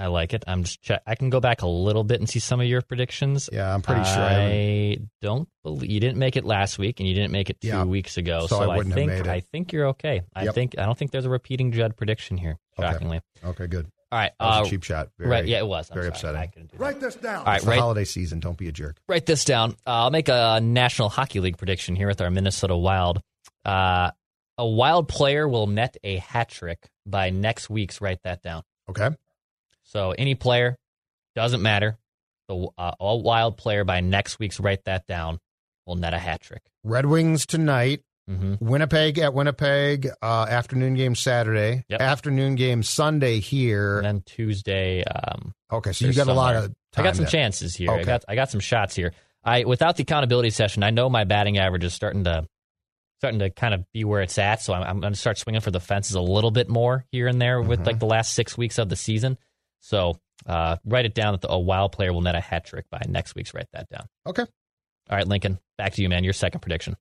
I 0.00 0.06
like 0.06 0.32
it. 0.34 0.44
I'm 0.46 0.62
just 0.64 0.80
check. 0.82 1.02
I 1.06 1.14
can 1.16 1.28
go 1.28 1.40
back 1.40 1.62
a 1.62 1.66
little 1.66 2.04
bit 2.04 2.20
and 2.20 2.28
see 2.28 2.38
some 2.38 2.60
of 2.60 2.66
your 2.66 2.82
predictions. 2.82 3.48
Yeah, 3.52 3.74
I'm 3.74 3.82
pretty 3.82 4.04
sure. 4.04 4.22
I 4.22 4.30
haven't- 4.32 4.52
I 4.52 4.96
don't 5.22 5.48
believe 5.64 5.90
you 5.90 5.98
didn't 5.98 6.18
make 6.18 6.36
it 6.36 6.44
last 6.44 6.78
week, 6.78 7.00
and 7.00 7.08
you 7.08 7.14
didn't 7.14 7.32
make 7.32 7.50
it 7.50 7.60
two 7.60 7.68
Yeah. 7.68 7.82
weeks 7.84 8.16
ago. 8.16 8.40
So 8.42 8.58
So, 8.60 8.70
I 8.70 8.76
have 8.76 8.92
think. 8.92 9.26
I 9.26 9.40
think 9.40 9.72
you're 9.72 9.88
okay. 9.88 10.22
I 10.36 10.44
Yep. 10.44 10.54
think 10.54 10.78
I 10.78 10.84
don't 10.86 10.96
think 10.96 11.10
there's 11.10 11.24
a 11.24 11.30
repeating 11.30 11.72
Judd 11.72 11.96
prediction 11.96 12.36
here. 12.36 12.58
Okay. 12.78 12.86
Shockingly. 12.88 13.20
Okay, 13.44 13.66
good. 13.66 13.88
All 14.10 14.18
right. 14.18 14.32
That 14.40 14.46
was 14.46 14.60
uh, 14.60 14.66
a 14.66 14.70
cheap 14.70 14.82
shot. 14.84 15.10
Very, 15.18 15.30
right. 15.30 15.46
Yeah, 15.46 15.58
it 15.58 15.66
was. 15.66 15.90
I'm 15.90 15.94
very 15.94 16.06
sorry. 16.06 16.14
upsetting. 16.14 16.40
I 16.40 16.46
couldn't 16.46 16.70
do 16.72 16.78
that. 16.78 16.82
Write 16.82 17.00
this 17.00 17.14
down. 17.16 17.40
All 17.40 17.44
right. 17.44 17.56
It's 17.56 17.64
the 17.64 17.70
Right. 17.70 17.80
holiday 17.80 18.04
season. 18.04 18.40
Don't 18.40 18.56
be 18.56 18.68
a 18.68 18.72
jerk. 18.72 18.96
Write 19.08 19.26
this 19.26 19.44
down. 19.44 19.72
Uh, 19.86 20.04
I'll 20.04 20.10
make 20.10 20.28
a 20.28 20.60
National 20.62 21.08
Hockey 21.10 21.40
League 21.40 21.58
prediction 21.58 21.94
here 21.96 22.08
with 22.08 22.20
our 22.20 22.30
Minnesota 22.30 22.76
Wild. 22.76 23.20
Uh, 23.64 24.10
a 24.56 24.66
Wild 24.66 25.08
player 25.08 25.46
will 25.46 25.66
net 25.66 25.96
a 26.02 26.16
hat 26.16 26.48
trick 26.48 26.88
by 27.06 27.30
next 27.30 27.68
week's. 27.68 28.00
Write 28.00 28.22
that 28.24 28.42
down. 28.42 28.62
Okay. 28.88 29.10
So 29.84 30.12
any 30.12 30.34
player 30.34 30.76
doesn't 31.36 31.60
matter. 31.62 31.98
The 32.48 32.68
uh, 32.78 32.92
a 32.98 33.16
Wild 33.16 33.56
player 33.58 33.84
by 33.84 34.00
next 34.00 34.38
week's. 34.38 34.58
Write 34.58 34.84
that 34.84 35.06
down. 35.06 35.38
will 35.86 35.96
net 35.96 36.14
a 36.14 36.18
hat 36.18 36.40
trick. 36.40 36.62
Red 36.82 37.06
Wings 37.06 37.44
tonight. 37.46 38.00
Mm-hmm. 38.28 38.54
Winnipeg 38.60 39.18
at 39.18 39.32
Winnipeg. 39.32 40.08
Uh, 40.20 40.46
afternoon 40.48 40.94
game 40.94 41.14
Saturday. 41.14 41.84
Yep. 41.88 42.00
Afternoon 42.00 42.54
game 42.56 42.82
Sunday 42.82 43.40
here. 43.40 43.96
And 43.98 44.04
then 44.06 44.22
Tuesday. 44.26 45.02
Um, 45.04 45.54
okay, 45.72 45.92
so 45.92 46.06
you 46.06 46.12
got 46.12 46.28
a 46.28 46.32
lot 46.34 46.54
somewhere. 46.54 46.64
of. 46.66 46.74
I 46.96 47.02
got 47.02 47.16
some 47.16 47.24
there. 47.24 47.30
chances 47.30 47.74
here. 47.74 47.90
I 47.90 48.02
got 48.04 48.24
I 48.28 48.34
got 48.34 48.50
some 48.50 48.60
shots 48.60 48.94
here. 48.94 49.12
I 49.44 49.64
without 49.64 49.96
the 49.96 50.02
accountability 50.02 50.50
session, 50.50 50.82
I 50.82 50.90
know 50.90 51.08
my 51.08 51.24
batting 51.24 51.58
average 51.58 51.84
is 51.84 51.94
starting 51.94 52.24
to 52.24 52.46
starting 53.20 53.40
to 53.40 53.50
kind 53.50 53.74
of 53.74 53.84
be 53.92 54.04
where 54.04 54.20
it's 54.22 54.38
at. 54.38 54.62
So 54.62 54.72
I'm, 54.74 54.82
I'm 54.82 55.00
going 55.00 55.12
to 55.12 55.18
start 55.18 55.38
swinging 55.38 55.60
for 55.60 55.70
the 55.70 55.80
fences 55.80 56.14
a 56.14 56.20
little 56.20 56.50
bit 56.52 56.68
more 56.68 57.04
here 57.10 57.26
and 57.26 57.40
there 57.40 57.60
with 57.60 57.80
Mm-hmm. 57.80 57.86
like 57.86 57.98
the 57.98 58.06
last 58.06 58.32
six 58.34 58.56
weeks 58.56 58.78
of 58.78 58.88
the 58.88 58.94
season. 58.96 59.38
So 59.80 60.20
uh, 60.46 60.76
write 60.84 61.04
it 61.04 61.14
down 61.14 61.32
that 61.32 61.40
the, 61.40 61.50
a 61.50 61.58
wild 61.58 61.92
player 61.92 62.12
will 62.12 62.20
net 62.20 62.34
a 62.36 62.40
hat 62.40 62.64
trick 62.66 62.84
by 62.90 63.00
next 63.08 63.34
week's. 63.34 63.54
Write 63.54 63.66
that 63.72 63.88
down. 63.88 64.06
Okay. 64.26 64.42
All 65.10 65.16
right, 65.16 65.26
Lincoln, 65.26 65.58
back 65.78 65.94
to 65.94 66.02
you, 66.02 66.08
man. 66.08 66.22
Your 66.24 66.32
second 66.32 66.60
prediction. 66.60 66.96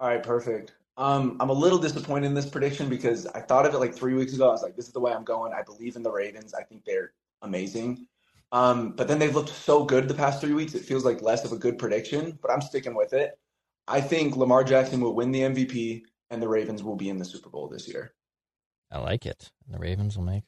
All 0.00 0.08
right, 0.08 0.22
perfect. 0.22 0.72
Um, 0.96 1.36
I'm 1.40 1.50
a 1.50 1.54
little 1.54 1.78
disappointed 1.78 2.26
in 2.26 2.34
this 2.34 2.48
prediction 2.48 2.88
because 2.88 3.26
I 3.26 3.40
thought 3.40 3.66
of 3.66 3.74
it 3.74 3.78
like 3.78 3.94
three 3.94 4.14
weeks 4.14 4.32
ago. 4.32 4.48
I 4.48 4.52
was 4.52 4.62
like, 4.62 4.76
this 4.76 4.86
is 4.86 4.92
the 4.92 5.00
way 5.00 5.12
I'm 5.12 5.24
going. 5.24 5.52
I 5.52 5.62
believe 5.62 5.96
in 5.96 6.02
the 6.02 6.10
Ravens. 6.10 6.54
I 6.54 6.62
think 6.62 6.84
they're 6.84 7.12
amazing. 7.42 8.06
Um, 8.52 8.92
but 8.92 9.08
then 9.08 9.18
they've 9.18 9.34
looked 9.34 9.50
so 9.50 9.84
good 9.84 10.08
the 10.08 10.14
past 10.14 10.40
three 10.40 10.54
weeks. 10.54 10.74
It 10.74 10.84
feels 10.84 11.04
like 11.04 11.22
less 11.22 11.44
of 11.44 11.52
a 11.52 11.56
good 11.56 11.78
prediction, 11.78 12.38
but 12.42 12.50
I'm 12.50 12.60
sticking 12.60 12.94
with 12.94 13.12
it. 13.12 13.38
I 13.86 14.00
think 14.00 14.36
Lamar 14.36 14.64
Jackson 14.64 15.00
will 15.00 15.14
win 15.14 15.30
the 15.32 15.40
MVP 15.42 16.02
and 16.30 16.42
the 16.42 16.48
Ravens 16.48 16.82
will 16.82 16.96
be 16.96 17.08
in 17.08 17.18
the 17.18 17.24
Super 17.24 17.50
Bowl 17.50 17.68
this 17.68 17.86
year. 17.86 18.12
I 18.90 18.98
like 18.98 19.26
it. 19.26 19.50
And 19.66 19.74
the 19.74 19.78
Ravens 19.78 20.16
will 20.16 20.24
make 20.24 20.44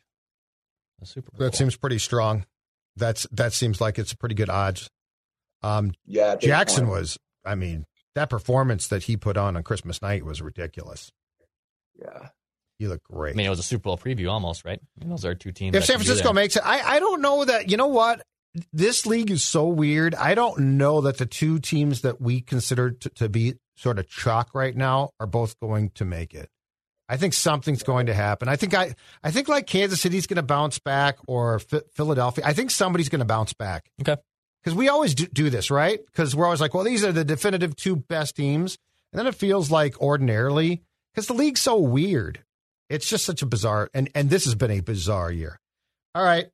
the 0.99 1.07
Super 1.07 1.31
Bowl. 1.31 1.45
That 1.45 1.55
seems 1.55 1.77
pretty 1.77 1.99
strong. 1.99 2.47
That's 2.97 3.27
that 3.33 3.53
seems 3.53 3.81
like 3.81 3.99
it's 3.99 4.13
a 4.13 4.17
pretty 4.17 4.35
good 4.35 4.51
odds. 4.51 4.91
Um, 5.63 5.93
Yeah, 6.05 6.37
Jackson 6.37 6.85
point. 6.85 6.99
was. 6.99 7.19
I 7.45 7.55
mean, 7.55 7.87
that 8.15 8.31
performance 8.31 8.89
that 8.89 9.05
he 9.05 9.17
put 9.17 9.37
on 9.37 9.57
on 9.57 9.63
Christmas 9.63 10.03
night 10.03 10.25
was 10.25 10.43
ridiculous. 10.43 11.13
Yeah. 11.99 12.29
He 12.79 12.89
looked 12.89 13.05
great. 13.05 13.35
I 13.35 13.37
mean, 13.37 13.47
it 13.47 13.51
was 13.51 13.59
a 13.59 13.63
Super 13.65 13.83
Bowl 13.85 13.99
preview 13.99 14.31
almost, 14.31 14.65
right? 14.65 14.81
I 14.81 15.01
mean, 15.01 15.11
those 15.11 15.25
are 15.25 15.35
two 15.35 15.53
teams. 15.53 15.77
if 15.77 15.85
San 15.85 15.97
Francisco 15.97 16.33
makes 16.33 16.57
it, 16.57 16.63
I, 16.65 16.97
I 16.97 16.99
don't 16.99 17.21
know 17.21 17.45
that. 17.45 17.71
You 17.71 17.77
know 17.77 17.87
what? 17.87 18.23
This 18.73 19.07
league 19.07 19.31
is 19.31 19.43
so 19.45 19.67
weird. 19.67 20.15
I 20.15 20.35
don't 20.35 20.77
know 20.77 21.01
that 21.03 21.19
the 21.19 21.27
two 21.27 21.59
teams 21.59 22.03
that 22.03 22.21
we 22.21 22.41
consider 22.41 22.91
to, 22.91 23.09
to 23.11 23.29
be 23.29 23.55
sort 23.77 23.99
of 23.99 24.09
chalk 24.09 24.55
right 24.55 24.77
now 24.77 25.11
are 25.21 25.27
both 25.27 25.59
going 25.61 25.91
to 25.95 26.05
make 26.05 26.35
it. 26.35 26.49
I 27.09 27.17
think 27.17 27.35
something's 27.35 27.83
going 27.83 28.07
to 28.07 28.15
happen. 28.15 28.49
I 28.49 28.57
think 28.57 28.75
I, 28.75 28.95
I 29.23 29.31
think 29.31 29.49
like 29.49 29.67
Kansas 29.67 30.01
City's 30.01 30.27
going 30.27 30.37
to 30.37 30.43
bounce 30.43 30.79
back 30.79 31.19
or 31.27 31.59
Ph- 31.61 31.83
Philadelphia. 31.95 32.45
I 32.47 32.53
think 32.53 32.71
somebody's 32.71 33.09
going 33.09 33.21
to 33.21 33.25
bounce 33.27 33.53
back. 33.53 33.91
Okay. 34.01 34.17
Because 34.63 34.77
we 34.77 34.89
always 34.89 35.15
do, 35.15 35.27
do 35.27 35.51
this, 35.51 35.71
right? 35.71 35.99
Because 36.07 36.37
we're 36.37 36.45
always 36.45 36.61
like, 36.61 36.73
well, 36.75 36.85
these 36.85 37.05
are 37.05 37.13
the 37.13 37.25
definitive 37.25 37.75
two 37.75 37.97
best 37.97 38.37
teams. 38.37 38.79
And 39.13 39.19
then 39.19 39.27
it 39.27 39.35
feels 39.35 39.71
like 39.71 40.01
ordinarily, 40.01 40.83
because 41.13 41.27
the 41.27 41.35
league's 41.35 41.61
so 41.61 41.77
weird. 41.79 42.45
It's 42.89 43.09
just 43.09 43.25
such 43.25 43.43
a 43.43 43.47
bizarre, 43.47 43.89
and, 43.95 44.09
and 44.15 44.31
this 44.31 44.45
has 44.45 44.55
been 44.55 44.71
a 44.71 44.81
bizarre 44.81 45.33
year. 45.33 45.59
All 46.15 46.23
right. 46.25 46.47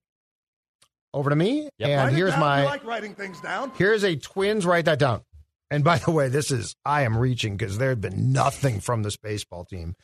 Over 1.13 1.31
to 1.31 1.37
me. 1.37 1.69
Yep. 1.79 1.89
And 1.89 2.01
Write 2.01 2.13
it 2.13 2.17
here's 2.17 2.31
down. 2.33 2.41
my 2.41 2.61
You 2.61 2.67
like 2.67 2.85
writing 2.85 3.15
things 3.15 3.41
down. 3.41 3.73
here's 3.77 4.05
a 4.05 4.17
twins. 4.17 4.65
Write 4.67 4.85
that 4.85 4.99
down. 4.99 5.23
And 5.71 5.83
by 5.85 5.99
the 5.99 6.11
way, 6.11 6.29
this 6.29 6.51
is 6.51 6.75
I 6.85 7.03
am 7.03 7.17
reaching 7.17 7.57
because 7.57 7.79
there 7.79 7.89
had 7.91 8.01
been 8.01 8.33
nothing 8.33 8.81
from 8.81 9.03
this 9.03 9.17
baseball 9.17 9.65
team. 9.65 9.95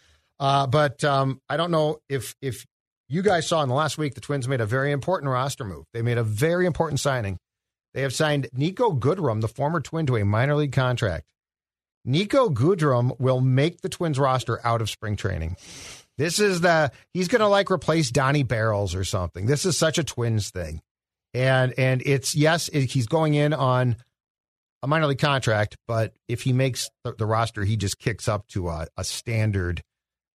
Uh, 0.40 0.66
but 0.66 1.02
um, 1.04 1.40
I 1.48 1.56
don't 1.56 1.70
know 1.70 1.98
if 2.08 2.34
if 2.42 2.66
you 3.08 3.22
guys 3.22 3.46
saw 3.46 3.62
in 3.62 3.68
the 3.68 3.74
last 3.74 3.96
week 3.98 4.14
the 4.14 4.20
Twins 4.20 4.48
made 4.48 4.60
a 4.60 4.66
very 4.66 4.92
important 4.92 5.30
roster 5.30 5.64
move. 5.64 5.84
They 5.94 6.02
made 6.02 6.18
a 6.18 6.24
very 6.24 6.66
important 6.66 7.00
signing. 7.00 7.38
They 7.94 8.02
have 8.02 8.12
signed 8.12 8.48
Niko 8.56 8.98
Goodrum, 8.98 9.40
the 9.40 9.48
former 9.48 9.80
Twin, 9.80 10.06
to 10.06 10.16
a 10.16 10.24
minor 10.24 10.56
league 10.56 10.72
contract. 10.72 11.32
Niko 12.06 12.52
Goodrum 12.52 13.18
will 13.18 13.40
make 13.40 13.80
the 13.80 13.88
Twins 13.88 14.18
roster 14.18 14.60
out 14.66 14.82
of 14.82 14.90
spring 14.90 15.16
training. 15.16 15.56
This 16.18 16.38
is 16.38 16.60
the 16.60 16.92
he's 17.12 17.28
going 17.28 17.40
to 17.40 17.48
like 17.48 17.70
replace 17.70 18.10
Donnie 18.10 18.42
Barrels 18.42 18.94
or 18.94 19.04
something. 19.04 19.46
This 19.46 19.64
is 19.64 19.76
such 19.76 19.98
a 19.98 20.04
Twins 20.04 20.50
thing, 20.50 20.82
and 21.32 21.72
and 21.78 22.02
it's 22.04 22.34
yes, 22.34 22.68
it, 22.68 22.86
he's 22.86 23.06
going 23.06 23.34
in 23.34 23.52
on 23.52 23.96
a 24.82 24.86
minor 24.86 25.06
league 25.06 25.18
contract, 25.18 25.76
but 25.88 26.12
if 26.28 26.42
he 26.42 26.52
makes 26.52 26.90
the, 27.04 27.14
the 27.14 27.24
roster, 27.24 27.64
he 27.64 27.76
just 27.76 27.98
kicks 27.98 28.28
up 28.28 28.46
to 28.48 28.68
a, 28.68 28.86
a 28.98 29.02
standard 29.02 29.82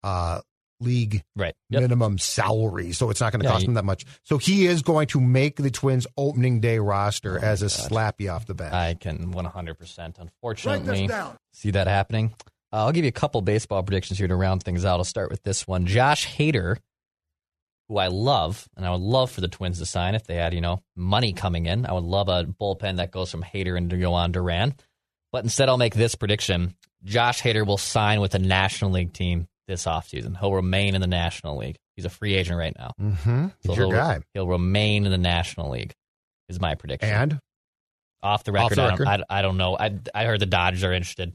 uh, 0.03 0.43
league 0.81 1.23
Right. 1.37 1.55
Yep. 1.71 1.83
minimum 1.83 2.19
salary, 2.19 2.93
so 2.93 3.11
it's 3.11 3.21
not 3.21 3.33
going 3.33 3.41
to 3.41 3.47
Yeah, 3.47 3.53
cost 3.53 3.63
he- 3.63 3.69
him 3.69 3.75
that 3.75 3.85
much. 3.85 4.05
So 4.25 4.39
he 4.39 4.67
is 4.67 4.83
going 4.83 5.07
to 5.09 5.21
make 5.21 5.57
the 5.57 5.71
Twins 5.71 6.07
opening 6.17 6.61
day 6.61 6.79
roster 6.79 7.39
Oh, 7.39 7.43
as 7.45 7.63
a 7.63 7.67
God. 7.67 7.91
slappy 8.19 8.33
off 8.33 8.47
the 8.47 8.55
bat. 8.55 8.73
I 8.73 8.95
can 8.95 9.33
100%. 9.33 10.19
Unfortunately, 10.19 11.09
see 11.53 11.71
that 11.71 11.87
happening. 11.87 12.35
Uh, 12.73 12.87
I'll 12.87 12.93
give 12.93 13.05
you 13.05 13.09
a 13.09 13.13
couple 13.13 13.41
baseball 13.41 13.83
predictions 13.83 14.19
here 14.19 14.29
to 14.29 14.35
round 14.37 14.63
things 14.65 14.85
out. 14.85 14.99
I'll 14.99 15.05
start 15.05 15.31
with 15.31 15.43
this 15.45 15.67
one. 15.67 15.87
Josh 15.87 16.27
Hader, 16.37 16.77
who 17.89 17.99
I 17.99 18.09
love, 18.09 18.69
and 18.77 18.85
I 18.87 18.91
would 18.91 19.01
love 19.01 19.31
for 19.31 19.41
the 19.41 19.49
Twins 19.49 19.79
to 19.79 19.87
sign 19.87 20.15
if 20.15 20.27
they 20.27 20.35
had, 20.37 20.55
you 20.55 20.61
know, 20.61 20.83
money 20.97 21.33
coming 21.33 21.67
in. 21.67 21.87
I 21.87 21.93
would 21.93 22.05
love 22.05 22.29
a 22.29 22.45
bullpen 22.45 22.97
that 22.97 23.11
goes 23.11 23.31
from 23.31 23.43
Hader 23.43 23.77
and 23.77 23.91
to 23.91 23.97
Jhoan 23.97 24.33
Duran. 24.33 24.75
But 25.33 25.45
instead, 25.45 25.69
I'll 25.69 25.77
make 25.79 25.95
this 25.95 26.15
prediction. 26.15 26.75
Josh 27.05 27.43
Hader 27.43 27.67
will 27.67 27.77
sign 27.79 28.21
with 28.21 28.35
a 28.35 28.39
National 28.39 28.91
League 28.91 29.13
team 29.13 29.47
this 29.67 29.85
offseason. 29.87 30.39
He'll 30.39 30.53
remain 30.55 30.95
in 30.95 31.01
the 31.01 31.07
National 31.07 31.57
League. 31.57 31.77
He's 31.97 32.05
a 32.05 32.11
free 32.11 32.35
agent 32.35 32.59
right 32.59 32.75
now. 32.79 32.93
Mm-hmm. 33.01 33.47
He's 33.61 33.67
So 33.67 33.75
your 33.75 33.87
he'll, 33.87 33.91
guy. 33.97 34.21
He'll 34.35 34.49
remain 34.49 35.05
in 35.07 35.11
the 35.13 35.19
National 35.19 35.71
League, 35.71 35.93
is 36.49 36.61
my 36.61 36.75
prediction. 36.75 37.09
And 37.09 37.39
Off 38.23 38.45
the 38.45 38.53
Off 38.53 38.71
record, 38.71 38.79
I. 38.79 38.97
Don't, 38.97 39.07
I, 39.31 39.39
I 39.39 39.43
don't 39.43 39.57
know. 39.57 39.77
I, 39.79 39.99
I 40.15 40.25
heard 40.25 40.41
the 40.41 40.47
Dodgers 40.47 40.83
are 40.85 40.93
interested, 40.93 41.33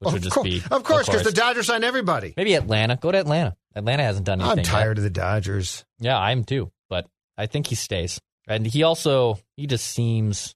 which 0.00 0.12
would 0.12 0.16
of, 0.18 0.22
just 0.22 0.34
cour- 0.34 0.44
be 0.44 0.62
of 0.70 0.82
course, 0.82 1.06
because 1.06 1.22
the 1.22 1.32
Dodgers 1.32 1.66
signed 1.66 1.84
everybody. 1.84 2.34
maybe 2.36 2.54
Atlanta. 2.54 2.96
Go 2.96 3.12
to 3.12 3.18
Atlanta. 3.18 3.54
Atlanta 3.74 4.02
hasn't 4.02 4.26
done 4.26 4.40
anything. 4.40 4.58
I'm 4.60 4.64
tired 4.64 4.98
of 4.98 5.04
the 5.04 5.10
Dodgers. 5.10 5.84
Yeah, 5.98 6.18
I 6.18 6.32
am 6.32 6.44
too. 6.44 6.70
But 6.88 7.06
I 7.36 7.46
think 7.46 7.66
he 7.66 7.74
stays, 7.74 8.18
and 8.48 8.66
he 8.66 8.82
also 8.82 9.38
he 9.56 9.66
just 9.66 9.86
seems 9.86 10.54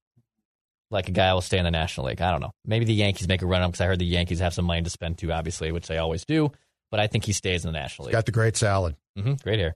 like 0.91 1.09
a 1.09 1.13
guy 1.13 1.29
who 1.29 1.35
will 1.35 1.41
stay 1.43 1.59
in 1.59 1.65
the 1.65 1.71
National 1.71 2.07
League. 2.07 2.21
I 2.21 2.31
don't 2.33 2.41
know. 2.41 2.51
Maybe 2.65 2.85
the 2.85 2.95
Yankees 2.95 3.29
make 3.29 3.43
a 3.43 3.47
run 3.47 3.63
up 3.63 3.71
because 3.71 3.81
I 3.83 3.87
heard 3.87 3.99
the 3.99 4.07
Yankees 4.07 4.41
have 4.41 4.55
some 4.55 4.65
money 4.65 4.83
to 4.83 4.91
spend 4.91 5.19
too, 5.19 5.31
obviously, 5.33 5.71
which 5.73 5.87
they 5.87 5.99
always 5.99 6.25
do. 6.25 6.51
But 6.91 7.01
I 7.01 7.07
think 7.07 7.25
he 7.25 7.33
stays 7.33 7.65
in 7.65 7.73
the 7.73 7.79
National 7.79 8.07
League. 8.07 8.13
Got 8.13 8.27
the 8.27 8.33
great 8.33 8.57
salad. 8.57 8.97
hmm 9.17 9.35
Great 9.43 9.59
hair, 9.61 9.75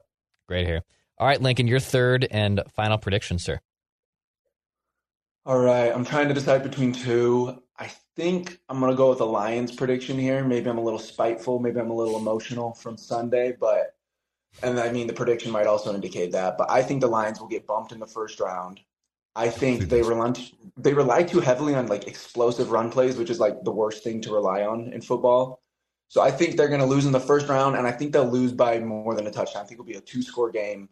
great 0.49 0.67
hair. 0.67 0.83
All 1.19 1.27
right, 1.27 1.41
Lincoln, 1.41 1.69
your 1.69 1.81
third 1.81 2.27
and 2.31 2.61
final 2.75 2.99
prediction, 2.99 3.39
sir. 3.39 3.61
All 5.47 5.59
right, 5.59 5.93
I'm 5.95 6.05
trying 6.05 6.29
to 6.29 6.35
decide 6.35 6.63
between 6.63 6.93
two. 6.93 7.63
I 7.79 7.91
think 8.17 8.59
I'm 8.69 8.81
going 8.81 8.91
to 8.91 8.97
go 8.97 9.11
with 9.11 9.19
the 9.19 9.27
Lions 9.27 9.73
prediction 9.73 10.19
here. 10.19 10.43
Maybe 10.45 10.71
I'm 10.71 10.79
a 10.79 10.83
little 10.83 10.99
spiteful, 10.99 11.59
maybe 11.59 11.81
I'm 11.81 11.91
a 11.91 11.95
little 11.95 12.17
emotional 12.17 12.73
from 12.75 12.97
Sunday, 12.97 13.55
but 13.59 13.95
and 14.63 14.79
I 14.79 14.91
mean 14.91 15.07
the 15.07 15.13
prediction 15.13 15.51
might 15.51 15.67
also 15.67 15.93
indicate 15.95 16.33
that, 16.33 16.57
but 16.57 16.71
I 16.71 16.83
think 16.83 17.01
the 17.01 17.09
Lions 17.09 17.41
will 17.41 17.49
get 17.49 17.67
bumped 17.67 17.93
in 17.93 17.99
the 17.99 18.07
first 18.07 18.41
round. 18.41 18.81
I 19.37 19.49
think 19.49 19.89
they 19.89 20.03
rely 20.03 20.33
they 20.77 20.95
rely 20.95 21.25
too 21.25 21.41
heavily 21.41 21.75
on 21.75 21.89
like 21.89 22.07
explosive 22.07 22.71
run 22.71 22.91
plays, 22.91 23.17
which 23.17 23.31
is 23.31 23.41
like 23.41 23.65
the 23.65 23.73
worst 23.73 24.05
thing 24.05 24.21
to 24.23 24.33
rely 24.33 24.63
on 24.63 24.93
in 24.93 25.01
football. 25.01 25.61
So 26.15 26.21
I 26.23 26.31
think 26.31 26.57
they're 26.57 26.69
going 26.69 26.79
to 26.79 26.87
lose 26.87 27.07
in 27.07 27.11
the 27.11 27.19
first 27.19 27.49
round, 27.49 27.75
and 27.75 27.89
I 27.89 27.91
think 27.91 28.13
they'll 28.13 28.23
lose 28.31 28.53
by 28.53 28.79
more 28.79 29.17
than 29.17 29.27
a 29.27 29.33
touchdown. 29.33 29.63
I 29.65 29.67
think 29.67 29.81
it'll 29.81 29.85
be 29.85 29.95
a 29.95 30.01
two-score 30.01 30.53
game, 30.53 30.89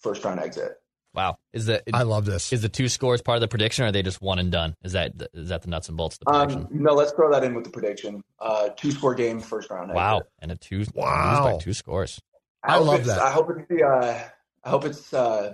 first 0.00 0.24
round 0.24 0.40
exit. 0.40 0.72
Wow, 1.14 1.36
is 1.52 1.66
that 1.66 1.84
I 1.92 2.02
love 2.02 2.24
this. 2.24 2.52
is 2.52 2.62
the 2.62 2.68
two 2.68 2.88
scores 2.88 3.22
part 3.22 3.36
of 3.36 3.40
the 3.40 3.46
prediction, 3.46 3.84
or 3.84 3.88
are 3.88 3.92
they 3.92 4.02
just 4.02 4.20
one 4.20 4.40
and 4.40 4.50
done? 4.50 4.74
Is 4.82 4.94
that 4.94 5.12
is 5.32 5.50
that 5.50 5.62
the 5.62 5.68
nuts 5.70 5.86
and 5.86 5.96
bolts 5.96 6.16
of 6.16 6.24
the 6.26 6.32
prediction? 6.32 6.62
Um, 6.76 6.82
no, 6.82 6.92
let's 6.92 7.12
throw 7.12 7.30
that 7.30 7.44
in 7.44 7.54
with 7.54 7.62
the 7.62 7.70
prediction. 7.70 8.20
Uh, 8.40 8.70
two-score 8.70 9.14
game, 9.14 9.38
first 9.38 9.70
round. 9.70 9.84
exit. 9.90 9.94
wow, 9.94 10.22
and 10.40 10.50
a 10.50 10.56
two 10.56 10.84
Wow. 10.92 11.52
by 11.52 11.58
two 11.62 11.72
scores. 11.72 12.20
I 12.64 12.72
hope 12.72 12.86
love 12.88 13.00
it's- 13.02 13.16
that. 13.16 13.22
I 13.24 13.30
hope 13.30 13.50
it's 13.50 13.68
the. 13.68 13.84
Uh, 13.84 14.18
I 14.64 14.68
hope 14.70 14.84
it's 14.86 15.14
uh, 15.14 15.52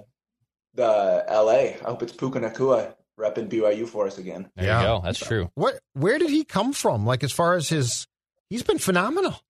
the 0.76 1.24
L.A. 1.28 1.74
I 1.74 1.84
hope 1.84 2.02
it's 2.02 2.12
Puka 2.12 2.40
Nacua 2.40 2.94
repping 3.18 3.50
BYU 3.50 3.86
for 3.86 4.06
us 4.06 4.16
again. 4.16 4.48
There 4.56 4.64
Yeah. 4.64 4.80
you 4.80 4.86
go. 4.86 5.00
That's 5.04 5.18
true. 5.18 5.50
What? 5.56 5.78
Where 5.92 6.18
did 6.18 6.30
he 6.30 6.42
come 6.44 6.72
from? 6.72 7.04
Like 7.04 7.22
as 7.22 7.32
far 7.32 7.54
as 7.56 7.68
his, 7.68 8.06
he's 8.50 8.62
been 8.62 8.78
phenomenal. 8.78 9.40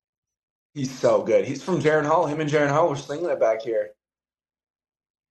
He's 0.74 0.96
so 0.96 1.22
good. 1.22 1.44
He's 1.44 1.62
from 1.62 1.80
Jaren 1.80 2.06
Hall. 2.06 2.26
Him 2.26 2.40
and 2.40 2.48
Jaren 2.48 2.70
Hall 2.70 2.88
were 2.88 2.96
slinging 2.96 3.28
it 3.28 3.40
back 3.40 3.62
here. 3.62 3.90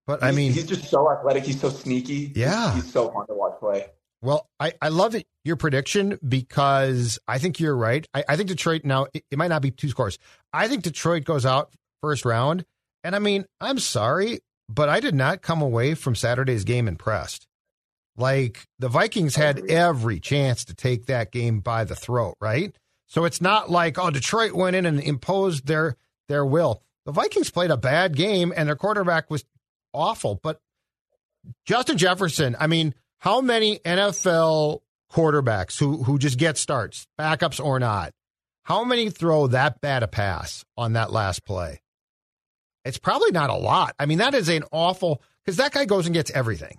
But 0.06 0.22
I 0.22 0.32
mean, 0.32 0.52
he's 0.52 0.66
just 0.66 0.90
so 0.90 1.10
athletic. 1.10 1.44
He's 1.44 1.60
so 1.60 1.70
sneaky. 1.70 2.32
Yeah. 2.34 2.74
he's, 2.74 2.84
he's 2.84 2.92
so 2.92 3.10
fun 3.10 3.26
to 3.28 3.34
watch 3.34 3.58
play. 3.58 3.86
Well, 4.22 4.48
I, 4.58 4.74
I 4.82 4.88
love 4.88 5.14
it, 5.14 5.26
your 5.44 5.56
prediction 5.56 6.18
because 6.26 7.18
I 7.26 7.38
think 7.38 7.58
you're 7.58 7.76
right. 7.76 8.06
I, 8.12 8.24
I 8.28 8.36
think 8.36 8.48
Detroit 8.48 8.84
now, 8.84 9.06
it, 9.14 9.24
it 9.30 9.38
might 9.38 9.48
not 9.48 9.62
be 9.62 9.70
two 9.70 9.88
scores. 9.88 10.18
I 10.52 10.68
think 10.68 10.82
Detroit 10.82 11.24
goes 11.24 11.46
out 11.46 11.72
first 12.02 12.24
round. 12.24 12.66
And 13.02 13.16
I 13.16 13.18
mean, 13.18 13.46
I'm 13.60 13.78
sorry, 13.78 14.40
but 14.68 14.90
I 14.90 15.00
did 15.00 15.14
not 15.14 15.40
come 15.40 15.62
away 15.62 15.94
from 15.94 16.14
Saturday's 16.14 16.64
game 16.64 16.86
impressed. 16.86 17.46
Like 18.16 18.66
the 18.78 18.88
Vikings 18.88 19.36
had 19.36 19.70
every 19.70 20.20
chance 20.20 20.66
to 20.66 20.74
take 20.74 21.06
that 21.06 21.32
game 21.32 21.60
by 21.60 21.84
the 21.84 21.96
throat, 21.96 22.34
right? 22.40 22.76
So 23.10 23.24
it's 23.24 23.40
not 23.40 23.70
like, 23.70 23.98
oh, 23.98 24.10
Detroit 24.10 24.52
went 24.52 24.76
in 24.76 24.86
and 24.86 25.00
imposed 25.00 25.66
their 25.66 25.96
their 26.28 26.46
will. 26.46 26.82
The 27.04 27.12
Vikings 27.12 27.50
played 27.50 27.70
a 27.70 27.76
bad 27.76 28.16
game 28.16 28.52
and 28.56 28.68
their 28.68 28.76
quarterback 28.76 29.30
was 29.30 29.44
awful. 29.92 30.40
But 30.42 30.60
Justin 31.66 31.98
Jefferson, 31.98 32.56
I 32.58 32.68
mean, 32.68 32.94
how 33.18 33.40
many 33.40 33.78
NFL 33.80 34.80
quarterbacks 35.10 35.78
who 35.78 36.02
who 36.02 36.18
just 36.18 36.38
get 36.38 36.56
starts, 36.56 37.06
backups 37.18 37.62
or 37.62 37.78
not. 37.78 38.12
How 38.62 38.84
many 38.84 39.10
throw 39.10 39.48
that 39.48 39.80
bad 39.80 40.02
a 40.02 40.08
pass 40.08 40.64
on 40.76 40.92
that 40.92 41.10
last 41.10 41.44
play? 41.44 41.80
It's 42.84 42.98
probably 42.98 43.32
not 43.32 43.50
a 43.50 43.56
lot. 43.56 43.94
I 43.98 44.06
mean, 44.06 44.18
that 44.18 44.34
is 44.34 44.48
an 44.48 44.64
awful 44.70 45.22
because 45.44 45.56
that 45.56 45.72
guy 45.72 45.84
goes 45.84 46.06
and 46.06 46.14
gets 46.14 46.30
everything. 46.30 46.78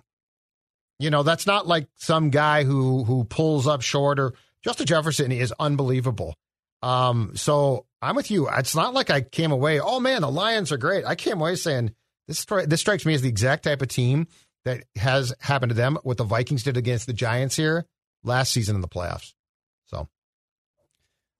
You 0.98 1.10
know, 1.10 1.22
that's 1.22 1.46
not 1.46 1.66
like 1.66 1.88
some 1.96 2.30
guy 2.30 2.64
who 2.64 3.04
who 3.04 3.24
pulls 3.24 3.66
up 3.66 3.82
short 3.82 4.18
or 4.18 4.32
Justin 4.64 4.86
Jefferson 4.86 5.32
is 5.32 5.52
unbelievable. 5.58 6.34
Um, 6.82 7.32
so 7.36 7.86
I'm 8.00 8.16
with 8.16 8.30
you. 8.30 8.48
It's 8.48 8.74
not 8.74 8.94
like 8.94 9.10
I 9.10 9.20
came 9.20 9.52
away, 9.52 9.80
oh 9.80 10.00
man, 10.00 10.22
the 10.22 10.30
Lions 10.30 10.72
are 10.72 10.76
great. 10.78 11.04
I 11.04 11.14
came 11.14 11.40
away 11.40 11.54
saying 11.56 11.94
this 12.28 12.44
this 12.44 12.80
strikes 12.80 13.04
me 13.06 13.14
as 13.14 13.22
the 13.22 13.28
exact 13.28 13.64
type 13.64 13.82
of 13.82 13.88
team 13.88 14.26
that 14.64 14.84
has 14.96 15.34
happened 15.40 15.70
to 15.70 15.74
them 15.74 15.98
what 16.02 16.16
the 16.16 16.24
Vikings 16.24 16.62
did 16.62 16.76
against 16.76 17.06
the 17.06 17.12
Giants 17.12 17.56
here 17.56 17.84
last 18.24 18.52
season 18.52 18.74
in 18.76 18.80
the 18.80 18.88
playoffs. 18.88 19.34
So 19.86 20.08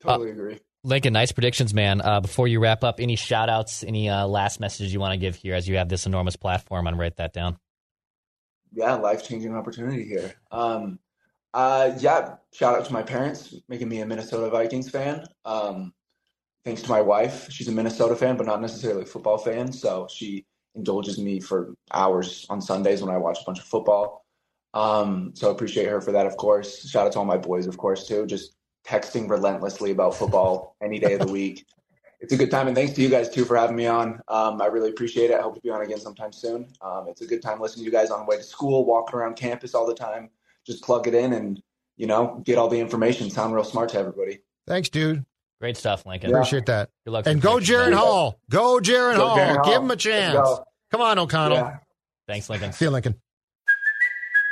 Totally 0.00 0.30
Uh, 0.30 0.32
agree. 0.32 0.60
Lincoln, 0.84 1.12
nice 1.12 1.30
predictions, 1.30 1.72
man. 1.72 2.00
Uh, 2.00 2.20
before 2.20 2.48
you 2.48 2.58
wrap 2.58 2.82
up, 2.82 2.98
any 2.98 3.14
shout 3.14 3.48
outs, 3.48 3.84
any 3.84 4.08
uh, 4.08 4.26
last 4.26 4.58
messages 4.58 4.92
you 4.92 4.98
want 4.98 5.12
to 5.12 5.16
give 5.18 5.36
here 5.36 5.54
as 5.54 5.68
you 5.68 5.76
have 5.76 5.88
this 5.88 6.06
enormous 6.06 6.34
platform 6.34 6.88
and 6.88 6.98
write 6.98 7.16
that 7.16 7.32
down? 7.32 7.56
yeah, 8.74 8.94
life 8.94 9.22
changing 9.22 9.54
opportunity 9.54 10.04
here. 10.04 10.32
Um, 10.50 10.98
uh, 11.54 11.92
yeah, 11.98 12.36
shout 12.52 12.74
out 12.74 12.84
to 12.86 12.92
my 12.92 13.02
parents 13.02 13.54
making 13.68 13.88
me 13.88 14.00
a 14.00 14.06
Minnesota 14.06 14.48
Vikings 14.50 14.90
fan. 14.90 15.24
Um, 15.44 15.92
thanks 16.64 16.82
to 16.82 16.90
my 16.90 17.00
wife, 17.00 17.50
she's 17.50 17.68
a 17.68 17.72
Minnesota 17.72 18.16
fan, 18.16 18.36
but 18.36 18.46
not 18.46 18.60
necessarily 18.60 19.02
a 19.02 19.06
football 19.06 19.38
fan. 19.38 19.72
So 19.72 20.06
she 20.10 20.46
indulges 20.74 21.18
me 21.18 21.40
for 21.40 21.74
hours 21.92 22.46
on 22.48 22.60
Sundays 22.60 23.02
when 23.02 23.14
I 23.14 23.18
watch 23.18 23.40
a 23.42 23.44
bunch 23.44 23.58
of 23.58 23.66
football. 23.66 24.24
Um, 24.74 25.32
so 25.34 25.48
I 25.48 25.52
appreciate 25.52 25.88
her 25.88 26.00
for 26.00 26.12
that, 26.12 26.26
of 26.26 26.36
course. 26.36 26.88
Shout 26.88 27.06
out 27.06 27.12
to 27.12 27.18
all 27.18 27.24
my 27.26 27.36
boys, 27.36 27.66
of 27.66 27.76
course, 27.76 28.08
too. 28.08 28.26
Just 28.26 28.56
texting 28.86 29.28
relentlessly 29.28 29.90
about 29.90 30.14
football 30.14 30.76
any 30.82 30.98
day 30.98 31.12
of 31.12 31.20
the 31.20 31.32
week. 31.32 31.66
It's 32.20 32.32
a 32.32 32.36
good 32.36 32.52
time, 32.52 32.68
and 32.68 32.76
thanks 32.76 32.92
to 32.94 33.02
you 33.02 33.08
guys 33.08 33.28
too 33.28 33.44
for 33.44 33.56
having 33.56 33.74
me 33.74 33.86
on. 33.86 34.20
Um, 34.28 34.62
I 34.62 34.66
really 34.66 34.90
appreciate 34.90 35.30
it. 35.30 35.38
I 35.38 35.42
hope 35.42 35.56
to 35.56 35.60
be 35.60 35.70
on 35.70 35.82
again 35.82 35.98
sometime 35.98 36.32
soon. 36.32 36.68
Um, 36.80 37.06
it's 37.08 37.20
a 37.20 37.26
good 37.26 37.42
time 37.42 37.60
listening 37.60 37.84
to 37.84 37.90
you 37.90 37.92
guys 37.92 38.10
on 38.10 38.20
the 38.20 38.24
way 38.24 38.36
to 38.36 38.44
school, 38.44 38.84
walking 38.84 39.18
around 39.18 39.34
campus 39.34 39.74
all 39.74 39.86
the 39.86 39.94
time. 39.94 40.30
Just 40.66 40.82
plug 40.84 41.06
it 41.08 41.14
in 41.14 41.32
and 41.32 41.62
you 41.96 42.06
know 42.06 42.40
get 42.44 42.58
all 42.58 42.68
the 42.68 42.78
information. 42.80 43.30
Sound 43.30 43.54
real 43.54 43.64
smart 43.64 43.90
to 43.90 43.98
everybody. 43.98 44.40
thanks, 44.66 44.88
dude. 44.88 45.24
Great 45.60 45.76
stuff, 45.76 46.04
Lincoln. 46.06 46.34
Appreciate 46.34 46.66
that. 46.66 46.90
Good 47.04 47.12
luck. 47.12 47.26
And 47.26 47.40
go 47.40 47.54
predictions, 47.54 47.78
Jaren. 47.78 47.94
Hall. 47.94 48.40
Go 48.50 48.78
Jaren 48.80 49.16
Go 49.16 49.28
Hall. 49.28 49.38
Jaren 49.38 49.56
Hall. 49.56 49.64
Give 49.64 49.82
him 49.82 49.90
a 49.92 49.96
chance. 49.96 50.48
Come 50.90 51.00
on, 51.00 51.18
O'Connell. 51.20 51.58
Yeah. 51.58 51.76
Thanks, 52.26 52.50
Lincoln. 52.50 52.72
See 52.72 52.84
you, 52.86 52.90
Lincoln. 52.90 53.20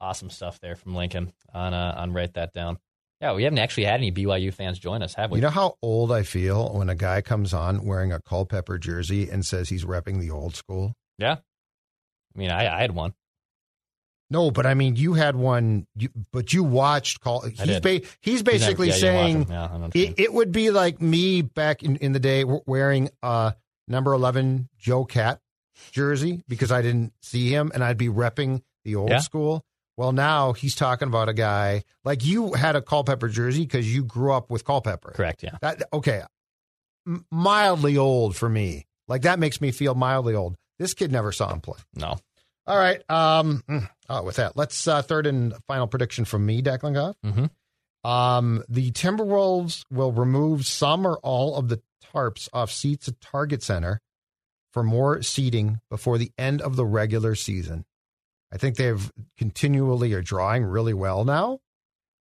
Awesome 0.00 0.30
stuff 0.30 0.58
there 0.60 0.76
from 0.76 0.94
Lincoln 0.94 1.32
on 1.52 1.74
uh, 1.74 1.94
on 1.98 2.12
write 2.12 2.34
that 2.34 2.52
down. 2.52 2.78
Yeah, 3.20 3.34
we 3.34 3.42
haven't 3.44 3.58
actually 3.58 3.84
had 3.84 3.96
any 4.00 4.10
BYU 4.10 4.52
fans 4.54 4.78
join 4.78 5.02
us, 5.02 5.12
have 5.14 5.30
we? 5.30 5.36
You 5.38 5.42
know 5.42 5.50
how 5.50 5.76
old 5.82 6.10
I 6.10 6.22
feel 6.22 6.70
when 6.72 6.88
a 6.88 6.94
guy 6.94 7.20
comes 7.20 7.52
on 7.52 7.84
wearing 7.84 8.12
a 8.12 8.20
Culpepper 8.20 8.78
jersey 8.78 9.28
and 9.28 9.44
says 9.44 9.68
he's 9.68 9.84
repping 9.84 10.20
the 10.20 10.30
old 10.30 10.56
school? 10.56 10.94
yeah. 11.18 11.36
I 12.34 12.38
mean, 12.38 12.50
I, 12.50 12.76
I 12.76 12.80
had 12.80 12.92
one. 12.92 13.12
No, 14.30 14.52
but 14.52 14.64
I 14.64 14.74
mean, 14.74 14.94
you 14.94 15.14
had 15.14 15.34
one, 15.34 15.86
you, 15.96 16.08
but 16.32 16.52
you 16.52 16.62
watched 16.62 17.20
call. 17.20 17.40
He's 17.40 17.80
ba- 17.80 18.02
he's 18.20 18.44
basically 18.44 18.88
Yeah, 18.88 18.94
saying. 18.94 19.46
Yeah, 19.50 19.64
I 19.64 19.76
know 19.76 19.86
what 19.86 19.96
you 19.96 20.02
mean. 20.04 20.14
it, 20.16 20.20
it 20.20 20.32
would 20.32 20.52
be 20.52 20.70
like 20.70 21.02
me 21.02 21.42
back 21.42 21.82
in, 21.82 21.96
in 21.96 22.12
the 22.12 22.20
day 22.20 22.44
wearing 22.44 23.10
a 23.24 23.54
number 23.88 24.12
11 24.14 24.68
Joe 24.78 25.04
Kapp 25.04 25.40
jersey 25.90 26.44
because 26.46 26.70
I 26.70 26.80
didn't 26.82 27.12
see 27.20 27.48
him 27.50 27.72
and 27.74 27.82
I'd 27.82 27.98
be 27.98 28.08
repping 28.08 28.62
the 28.84 28.94
old 28.94 29.10
Yeah. 29.10 29.18
school. 29.18 29.64
Well, 30.00 30.12
now 30.12 30.54
he's 30.54 30.74
talking 30.74 31.08
about 31.08 31.28
a 31.28 31.34
guy 31.34 31.84
like 32.06 32.24
you 32.24 32.54
had 32.54 32.74
a 32.74 32.80
Culpepper 32.80 33.28
jersey 33.28 33.66
because 33.66 33.94
you 33.94 34.02
grew 34.02 34.32
up 34.32 34.50
with 34.50 34.64
Culpepper. 34.64 35.10
Correct. 35.10 35.42
Yeah. 35.42 35.58
That 35.60 35.82
okay, 35.92 36.22
m- 37.06 37.26
mildly 37.30 37.98
old 37.98 38.34
for 38.34 38.48
me. 38.48 38.86
Like 39.08 39.20
that 39.22 39.38
makes 39.38 39.60
me 39.60 39.72
feel 39.72 39.94
mildly 39.94 40.34
old. 40.34 40.56
This 40.78 40.94
kid 40.94 41.12
never 41.12 41.32
saw 41.32 41.52
him 41.52 41.60
play. 41.60 41.76
No. 41.94 42.16
All 42.66 42.78
right. 42.78 43.02
Um. 43.10 43.62
mm, 43.68 43.90
Oh, 44.08 44.22
with 44.22 44.36
that, 44.36 44.56
let's 44.56 44.88
uh, 44.88 45.02
third 45.02 45.26
and 45.26 45.52
final 45.68 45.86
prediction 45.86 46.24
from 46.24 46.46
me, 46.46 46.62
Declan 46.62 46.94
Goff. 46.94 47.16
Mm-hmm. 47.22 48.10
Um, 48.10 48.64
the 48.70 48.92
Timberwolves 48.92 49.82
will 49.90 50.12
remove 50.12 50.64
some 50.64 51.06
or 51.06 51.18
all 51.18 51.56
of 51.56 51.68
the 51.68 51.82
tarps 52.14 52.48
off 52.54 52.70
seats 52.70 53.06
at 53.08 53.20
Target 53.20 53.62
Center 53.62 54.00
for 54.72 54.82
more 54.82 55.20
seating 55.20 55.78
before 55.90 56.16
the 56.16 56.32
end 56.38 56.62
of 56.62 56.76
the 56.76 56.86
regular 56.86 57.34
season. 57.34 57.84
I 58.52 58.56
think 58.56 58.76
they've 58.76 59.10
continually 59.38 60.12
are 60.14 60.22
drawing 60.22 60.64
really 60.64 60.94
well 60.94 61.24
now, 61.24 61.60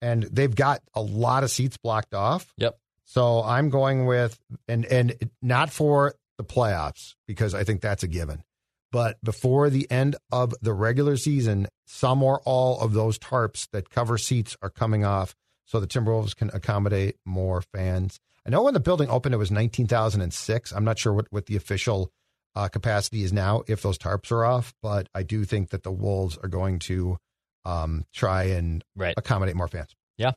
and 0.01 0.23
they've 0.23 0.53
got 0.53 0.81
a 0.93 1.01
lot 1.01 1.43
of 1.43 1.51
seats 1.51 1.77
blocked 1.77 2.13
off. 2.13 2.53
Yep. 2.57 2.77
So 3.05 3.41
I'm 3.43 3.69
going 3.69 4.05
with 4.05 4.39
and 4.67 4.85
and 4.85 5.31
not 5.41 5.71
for 5.71 6.13
the 6.37 6.43
playoffs 6.43 7.15
because 7.27 7.53
I 7.53 7.63
think 7.63 7.81
that's 7.81 8.03
a 8.03 8.07
given. 8.07 8.43
But 8.91 9.17
before 9.23 9.69
the 9.69 9.89
end 9.91 10.15
of 10.31 10.53
the 10.61 10.73
regular 10.73 11.15
season, 11.15 11.67
some 11.85 12.23
or 12.23 12.41
all 12.45 12.79
of 12.79 12.93
those 12.93 13.19
tarps 13.19 13.67
that 13.71 13.89
cover 13.89 14.17
seats 14.17 14.57
are 14.61 14.69
coming 14.69 15.05
off 15.05 15.35
so 15.65 15.79
the 15.79 15.87
Timberwolves 15.87 16.35
can 16.35 16.49
accommodate 16.53 17.17
more 17.25 17.61
fans. 17.61 18.19
I 18.45 18.49
know 18.49 18.63
when 18.63 18.73
the 18.73 18.79
building 18.79 19.09
opened, 19.09 19.35
it 19.35 19.37
was 19.37 19.51
19,006. 19.51 20.71
I'm 20.71 20.83
not 20.83 20.97
sure 20.97 21.13
what, 21.13 21.27
what 21.29 21.45
the 21.45 21.55
official 21.55 22.11
uh, 22.55 22.67
capacity 22.67 23.23
is 23.23 23.31
now 23.33 23.63
if 23.67 23.81
those 23.81 23.97
tarps 23.97 24.31
are 24.31 24.43
off, 24.45 24.73
but 24.81 25.07
I 25.13 25.23
do 25.23 25.45
think 25.45 25.69
that 25.69 25.83
the 25.83 25.91
Wolves 25.91 26.37
are 26.41 26.49
going 26.49 26.79
to 26.79 27.17
um, 27.65 28.05
try 28.13 28.43
and 28.43 28.83
Right. 28.95 29.13
accommodate 29.17 29.55
more 29.55 29.67
fans. 29.67 29.95
Yeah. 30.17 30.31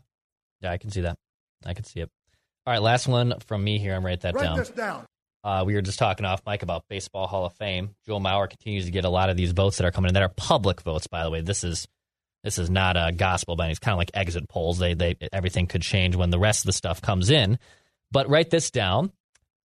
Yeah, 0.60 0.70
I 0.72 0.78
can 0.78 0.90
see 0.90 1.02
that. 1.02 1.16
I 1.64 1.74
can 1.74 1.84
see 1.84 2.00
it. 2.00 2.10
All 2.66 2.72
right, 2.72 2.82
last 2.82 3.08
one 3.08 3.34
from 3.46 3.64
me 3.64 3.78
here. 3.78 3.94
I'm 3.94 4.04
write 4.04 4.20
that 4.22 4.34
Write 4.34 4.44
down. 4.44 4.58
this 4.58 4.70
down. 4.70 5.04
Uh, 5.44 5.64
we 5.66 5.74
were 5.74 5.82
just 5.82 5.98
talking 5.98 6.24
off 6.24 6.42
mic 6.46 6.62
about 6.62 6.84
Baseball 6.88 7.26
Hall 7.26 7.44
of 7.46 7.52
Fame. 7.54 7.96
Joe 8.06 8.20
Mauer 8.20 8.48
continues 8.48 8.84
to 8.84 8.92
get 8.92 9.04
a 9.04 9.08
lot 9.08 9.28
of 9.30 9.36
these 9.36 9.50
votes 9.50 9.78
that 9.78 9.84
are 9.84 9.90
coming 9.90 10.08
in 10.10 10.14
that 10.14 10.22
are 10.22 10.28
public 10.28 10.82
votes. 10.82 11.08
By 11.08 11.24
the 11.24 11.30
way, 11.30 11.40
this 11.40 11.64
is 11.64 11.88
this 12.44 12.58
is 12.58 12.70
not 12.70 12.96
a 12.96 13.10
gospel, 13.12 13.56
but 13.56 13.68
it's 13.70 13.80
kind 13.80 13.92
of 13.92 13.98
like 13.98 14.12
exit 14.14 14.48
polls. 14.48 14.78
They 14.78 14.94
they 14.94 15.16
everything 15.32 15.66
could 15.66 15.82
change 15.82 16.14
when 16.14 16.30
the 16.30 16.38
rest 16.38 16.60
of 16.62 16.66
the 16.66 16.72
stuff 16.72 17.00
comes 17.02 17.30
in. 17.30 17.58
But 18.12 18.28
write 18.28 18.50
this 18.50 18.70
down. 18.70 19.10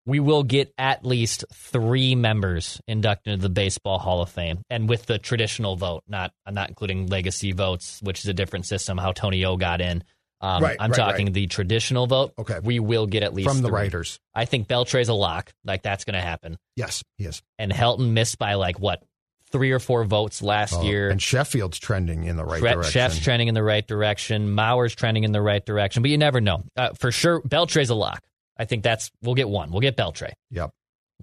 We 0.08 0.20
will 0.20 0.42
get 0.44 0.74
at 0.78 1.06
least 1.06 1.44
three 1.54 2.16
members 2.16 2.82
inducted 2.88 3.34
into 3.34 3.44
the 3.44 3.50
Baseball 3.54 4.00
Hall 4.00 4.22
of 4.24 4.30
Fame, 4.30 4.60
and 4.70 4.88
with 4.90 5.06
the 5.06 5.20
traditional 5.20 5.76
vote, 5.76 6.04
not 6.08 6.32
I'm 6.46 6.54
not 6.56 6.70
including 6.70 7.08
legacy 7.08 7.52
votes, 7.52 8.00
which 8.02 8.20
is 8.22 8.28
a 8.28 8.34
different 8.34 8.66
system. 8.66 8.98
How 8.98 9.12
Tony 9.12 9.44
O 9.46 9.58
got 9.58 9.82
in. 9.82 10.04
Um, 10.40 10.64
Right, 10.64 10.78
I'm 10.80 10.92
right, 10.92 10.98
talking 10.98 11.26
right. 11.28 11.34
the 11.34 11.48
traditional 11.48 12.06
vote. 12.08 12.32
Okay. 12.40 12.60
we 12.64 12.80
will 12.80 13.06
get 13.08 13.24
at 13.24 13.34
least 13.34 13.50
From 13.50 13.62
the 13.62 13.68
three. 13.70 13.76
writers. 13.82 14.20
I 14.36 14.46
think 14.46 14.68
Beltre's 14.68 15.10
a 15.10 15.14
lock. 15.14 15.52
Like 15.66 15.82
that's 15.84 16.06
going 16.06 16.14
to 16.14 16.22
happen. 16.22 16.58
Yes, 16.76 17.04
yes. 17.18 17.42
And 17.60 17.72
Helton 17.72 18.12
missed 18.12 18.38
by 18.38 18.54
like 18.54 18.80
what 18.80 19.04
three 19.52 19.72
or 19.72 19.80
four 19.80 20.04
votes 20.06 20.42
last 20.44 20.74
Oh, 20.76 20.84
year. 20.84 21.10
And 21.10 21.22
Sheffield's 21.22 21.80
trending 21.80 22.26
in 22.26 22.36
the 22.38 22.46
right 22.46 22.60
Tre- 22.60 22.74
direction. 22.74 22.92
Chef's 22.92 23.20
trending 23.20 23.48
in 23.48 23.56
the 23.56 23.64
right 23.64 23.86
direction. 23.88 24.50
Mauer's 24.54 24.94
trending 24.94 25.24
in 25.24 25.32
the 25.32 25.42
right 25.42 25.66
direction, 25.66 26.02
but 26.04 26.12
you 26.12 26.18
never 26.18 26.40
know. 26.40 26.64
Uh, 26.76 26.90
for 26.94 27.12
sure, 27.12 27.42
Beltre's 27.42 27.90
a 27.90 27.96
lock. 27.96 28.22
I 28.58 28.66
think 28.66 28.84
that's 28.84 29.12
we'll 29.22 29.36
get 29.36 29.50
one. 29.50 29.72
We'll 29.72 29.82
get 29.82 29.96
Beltre. 29.96 30.32
Yep. 30.52 30.72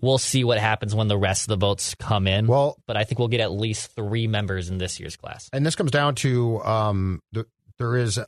We'll 0.01 0.19
see 0.19 0.45
what 0.45 0.59
happens 0.59 0.95
when 0.95 1.09
the 1.09 1.17
rest 1.17 1.45
of 1.45 1.49
the 1.49 1.57
votes 1.57 1.95
come 1.95 2.27
in. 2.27 2.47
Well, 2.47 2.77
but 2.87 2.97
I 2.97 3.05
think 3.05 3.19
we'll 3.19 3.29
get 3.29 3.41
at 3.41 3.53
least 3.53 3.95
three 3.95 4.27
members 4.27 4.69
in 4.69 4.79
this 4.79 4.99
year's 4.99 5.17
class. 5.17 5.49
And 5.53 5.65
this 5.65 5.77
comes 5.77 5.93
down 5.93 6.17
to 6.17 6.63
um, 6.65 7.21
the, 7.33 7.47
there 7.79 7.97
is 7.97 8.19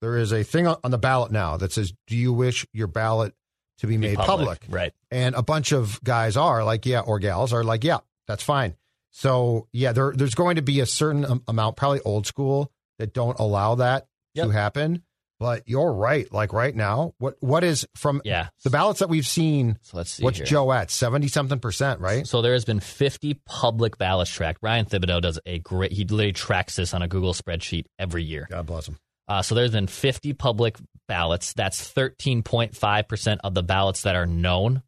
there 0.00 0.16
is 0.16 0.32
a 0.32 0.42
thing 0.42 0.66
on 0.66 0.76
on 0.84 0.90
the 0.90 0.98
ballot 0.98 1.32
now 1.32 1.56
that 1.56 1.72
says, 1.72 1.92
"Do 2.06 2.16
you 2.16 2.32
wish 2.32 2.66
your 2.72 2.86
ballot 2.86 3.34
to 3.78 3.86
be 3.86 3.96
made 3.96 4.16
public?" 4.16 4.64
Right. 4.68 4.92
And 5.10 5.34
a 5.34 5.42
bunch 5.42 5.72
of 5.72 6.02
guys 6.04 6.36
are 6.36 6.64
like, 6.64 6.86
"Yeah," 6.86 7.00
or 7.00 7.18
gals 7.18 7.52
are 7.52 7.64
like, 7.64 7.84
"Yeah, 7.84 7.98
that's 8.26 8.42
fine." 8.42 8.76
So 9.10 9.66
yeah, 9.72 9.92
there 9.92 10.12
there's 10.14 10.34
going 10.34 10.56
to 10.56 10.62
be 10.62 10.80
a 10.80 10.86
certain 10.86 11.42
amount, 11.48 11.76
probably 11.76 12.00
old 12.00 12.26
school, 12.26 12.70
that 12.98 13.12
don't 13.12 13.38
allow 13.38 13.76
that 13.76 14.06
to 14.36 14.50
happen. 14.50 15.02
But 15.40 15.66
you're 15.66 15.92
right. 15.92 16.30
Like 16.32 16.52
right 16.52 16.76
now, 16.76 17.14
what 17.18 17.34
what 17.40 17.64
is 17.64 17.86
from 17.96 18.20
Yeah. 18.26 18.48
the 18.62 18.68
ballots 18.70 19.00
that 19.00 19.08
we've 19.08 19.26
seen? 19.26 19.78
So 19.80 19.96
let's 19.96 20.10
see 20.10 20.22
What's 20.22 20.36
here. 20.36 20.46
Joe 20.46 20.70
at? 20.70 20.90
Seventy 20.90 21.28
something 21.28 21.58
percent, 21.58 21.98
right? 22.00 22.26
So 22.26 22.42
there 22.42 22.52
has 22.52 22.66
been 22.66 22.78
50 22.78 23.40
public 23.46 23.96
ballots 23.96 24.30
tracked. 24.30 24.58
Ryan 24.62 24.84
Thibodaux 24.84 25.22
does 25.22 25.40
a 25.46 25.58
great. 25.60 25.92
He 25.92 26.04
literally 26.04 26.32
tracks 26.34 26.76
this 26.76 26.92
on 26.92 27.00
a 27.00 27.08
Google 27.08 27.32
spreadsheet 27.32 27.86
every 27.98 28.22
year. 28.22 28.46
God 28.50 28.66
bless 28.66 28.86
him. 28.86 28.98
Uh, 29.28 29.40
so 29.40 29.54
there's 29.54 29.70
been 29.72 29.86
50 29.86 30.34
public 30.34 30.76
ballots. 31.08 31.54
That's 31.54 31.90
13.5 31.90 33.08
percent 33.08 33.40
of 33.42 33.54
the 33.54 33.62
ballots 33.62 34.02
that 34.02 34.16
are 34.16 34.26
known. 34.26 34.82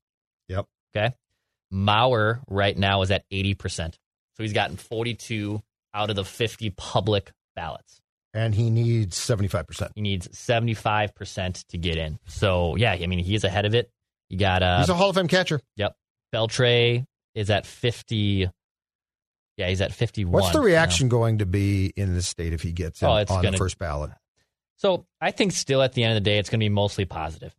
Yep. 0.49 0.67
Okay. 0.95 1.15
Mauer 1.73 2.43
right 2.47 2.77
now 2.77 3.01
is 3.01 3.11
at 3.11 3.25
80 3.31 3.55
percent. 3.55 3.99
So 4.37 4.43
he's 4.43 4.53
gotten 4.53 4.77
42 4.77 5.63
out 5.95 6.11
of 6.11 6.17
the 6.17 6.25
50 6.27 6.71
public 6.77 7.33
ballots. 7.57 8.02
And 8.35 8.55
he 8.55 8.71
needs 8.71 9.17
seventy 9.17 9.49
five 9.49 9.67
percent. 9.67 9.93
He 9.95 10.01
needs 10.01 10.29
75 10.39 11.15
percent 11.15 11.65
to 11.69 11.79
get 11.79 11.97
in. 11.99 12.19
So 12.27 12.77
yeah, 12.77 12.93
I 12.93 13.07
mean 13.07 13.19
he's 13.19 13.45
ahead 13.45 13.67
of 13.67 13.75
it. 13.75 13.91
You 14.31 14.39
got 14.39 14.63
uh, 14.63 14.79
He's 14.79 14.89
a 14.89 14.95
Hall 14.95 15.11
of 15.11 15.17
Fame 15.17 15.29
catcher. 15.29 15.61
Yep. 15.77 15.95
Beltre 16.35 17.05
is 17.35 17.51
at 17.51 17.67
50. 17.67 18.49
Yeah, 19.59 19.69
he's 19.69 19.83
at 19.83 19.93
51. 19.93 20.33
What's 20.33 20.53
the 20.55 20.61
reaction 20.63 21.11
going 21.11 21.39
to 21.39 21.47
be 21.47 21.93
in 21.95 22.15
the 22.15 22.23
state 22.23 22.55
if 22.55 22.63
he 22.63 22.73
gets 22.73 23.03
in 23.03 23.09
Oh, 23.09 23.17
it's 23.17 23.31
on 23.31 23.39
the 23.43 23.49
gonna- 23.49 23.59
first 23.59 23.79
ballot? 23.79 24.11
So 24.77 25.07
I 25.21 25.31
think 25.31 25.53
still 25.53 25.83
at 25.83 25.93
the 25.93 26.03
end 26.03 26.17
of 26.17 26.25
the 26.25 26.29
day, 26.31 26.39
it's 26.39 26.49
going 26.49 26.59
to 26.61 26.65
be 26.65 26.69
mostly 26.71 27.05
positive. 27.05 27.55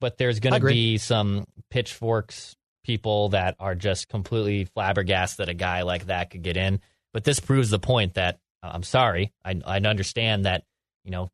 But 0.00 0.18
there's 0.18 0.40
going 0.40 0.60
to 0.60 0.66
be 0.66 0.98
some 0.98 1.44
pitchforks 1.70 2.56
people 2.84 3.28
that 3.30 3.54
are 3.60 3.74
just 3.74 4.08
completely 4.08 4.64
flabbergasted 4.64 5.46
that 5.46 5.50
a 5.50 5.54
guy 5.54 5.82
like 5.82 6.06
that 6.06 6.30
could 6.30 6.42
get 6.42 6.56
in. 6.56 6.80
But 7.12 7.22
this 7.24 7.38
proves 7.38 7.70
the 7.70 7.78
point 7.78 8.14
that 8.14 8.40
I'm 8.62 8.82
sorry. 8.82 9.32
I, 9.44 9.60
I 9.64 9.78
understand 9.78 10.44
that, 10.44 10.64
you 11.04 11.10
know, 11.10 11.30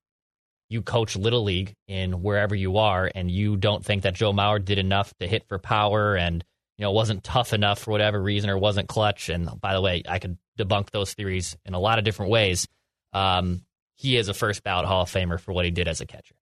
you 0.68 0.82
coach 0.82 1.16
Little 1.16 1.44
League 1.44 1.74
in 1.86 2.22
wherever 2.22 2.54
you 2.54 2.78
are, 2.78 3.10
and 3.14 3.30
you 3.30 3.56
don't 3.56 3.84
think 3.84 4.02
that 4.02 4.14
Joe 4.14 4.32
Mauer 4.32 4.64
did 4.64 4.78
enough 4.78 5.14
to 5.20 5.28
hit 5.28 5.46
for 5.48 5.58
power 5.58 6.16
and, 6.16 6.44
you 6.76 6.82
know, 6.82 6.90
wasn't 6.90 7.24
tough 7.24 7.52
enough 7.52 7.80
for 7.80 7.92
whatever 7.92 8.20
reason 8.20 8.50
or 8.50 8.58
wasn't 8.58 8.88
clutch. 8.88 9.28
And 9.28 9.48
by 9.60 9.74
the 9.74 9.80
way, 9.80 10.02
I 10.08 10.18
could 10.18 10.38
debunk 10.58 10.90
those 10.90 11.14
theories 11.14 11.56
in 11.64 11.74
a 11.74 11.80
lot 11.80 11.98
of 11.98 12.04
different 12.04 12.32
ways. 12.32 12.66
Um, 13.12 13.62
he 13.94 14.16
is 14.16 14.28
a 14.28 14.34
first 14.34 14.62
ballot 14.62 14.86
Hall 14.86 15.02
of 15.02 15.10
Famer 15.10 15.40
for 15.40 15.52
what 15.52 15.64
he 15.64 15.70
did 15.70 15.88
as 15.88 16.00
a 16.00 16.06
catcher. 16.06 16.34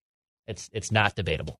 It's 0.46 0.68
it's 0.72 0.90
not 0.90 1.14
debatable. 1.14 1.58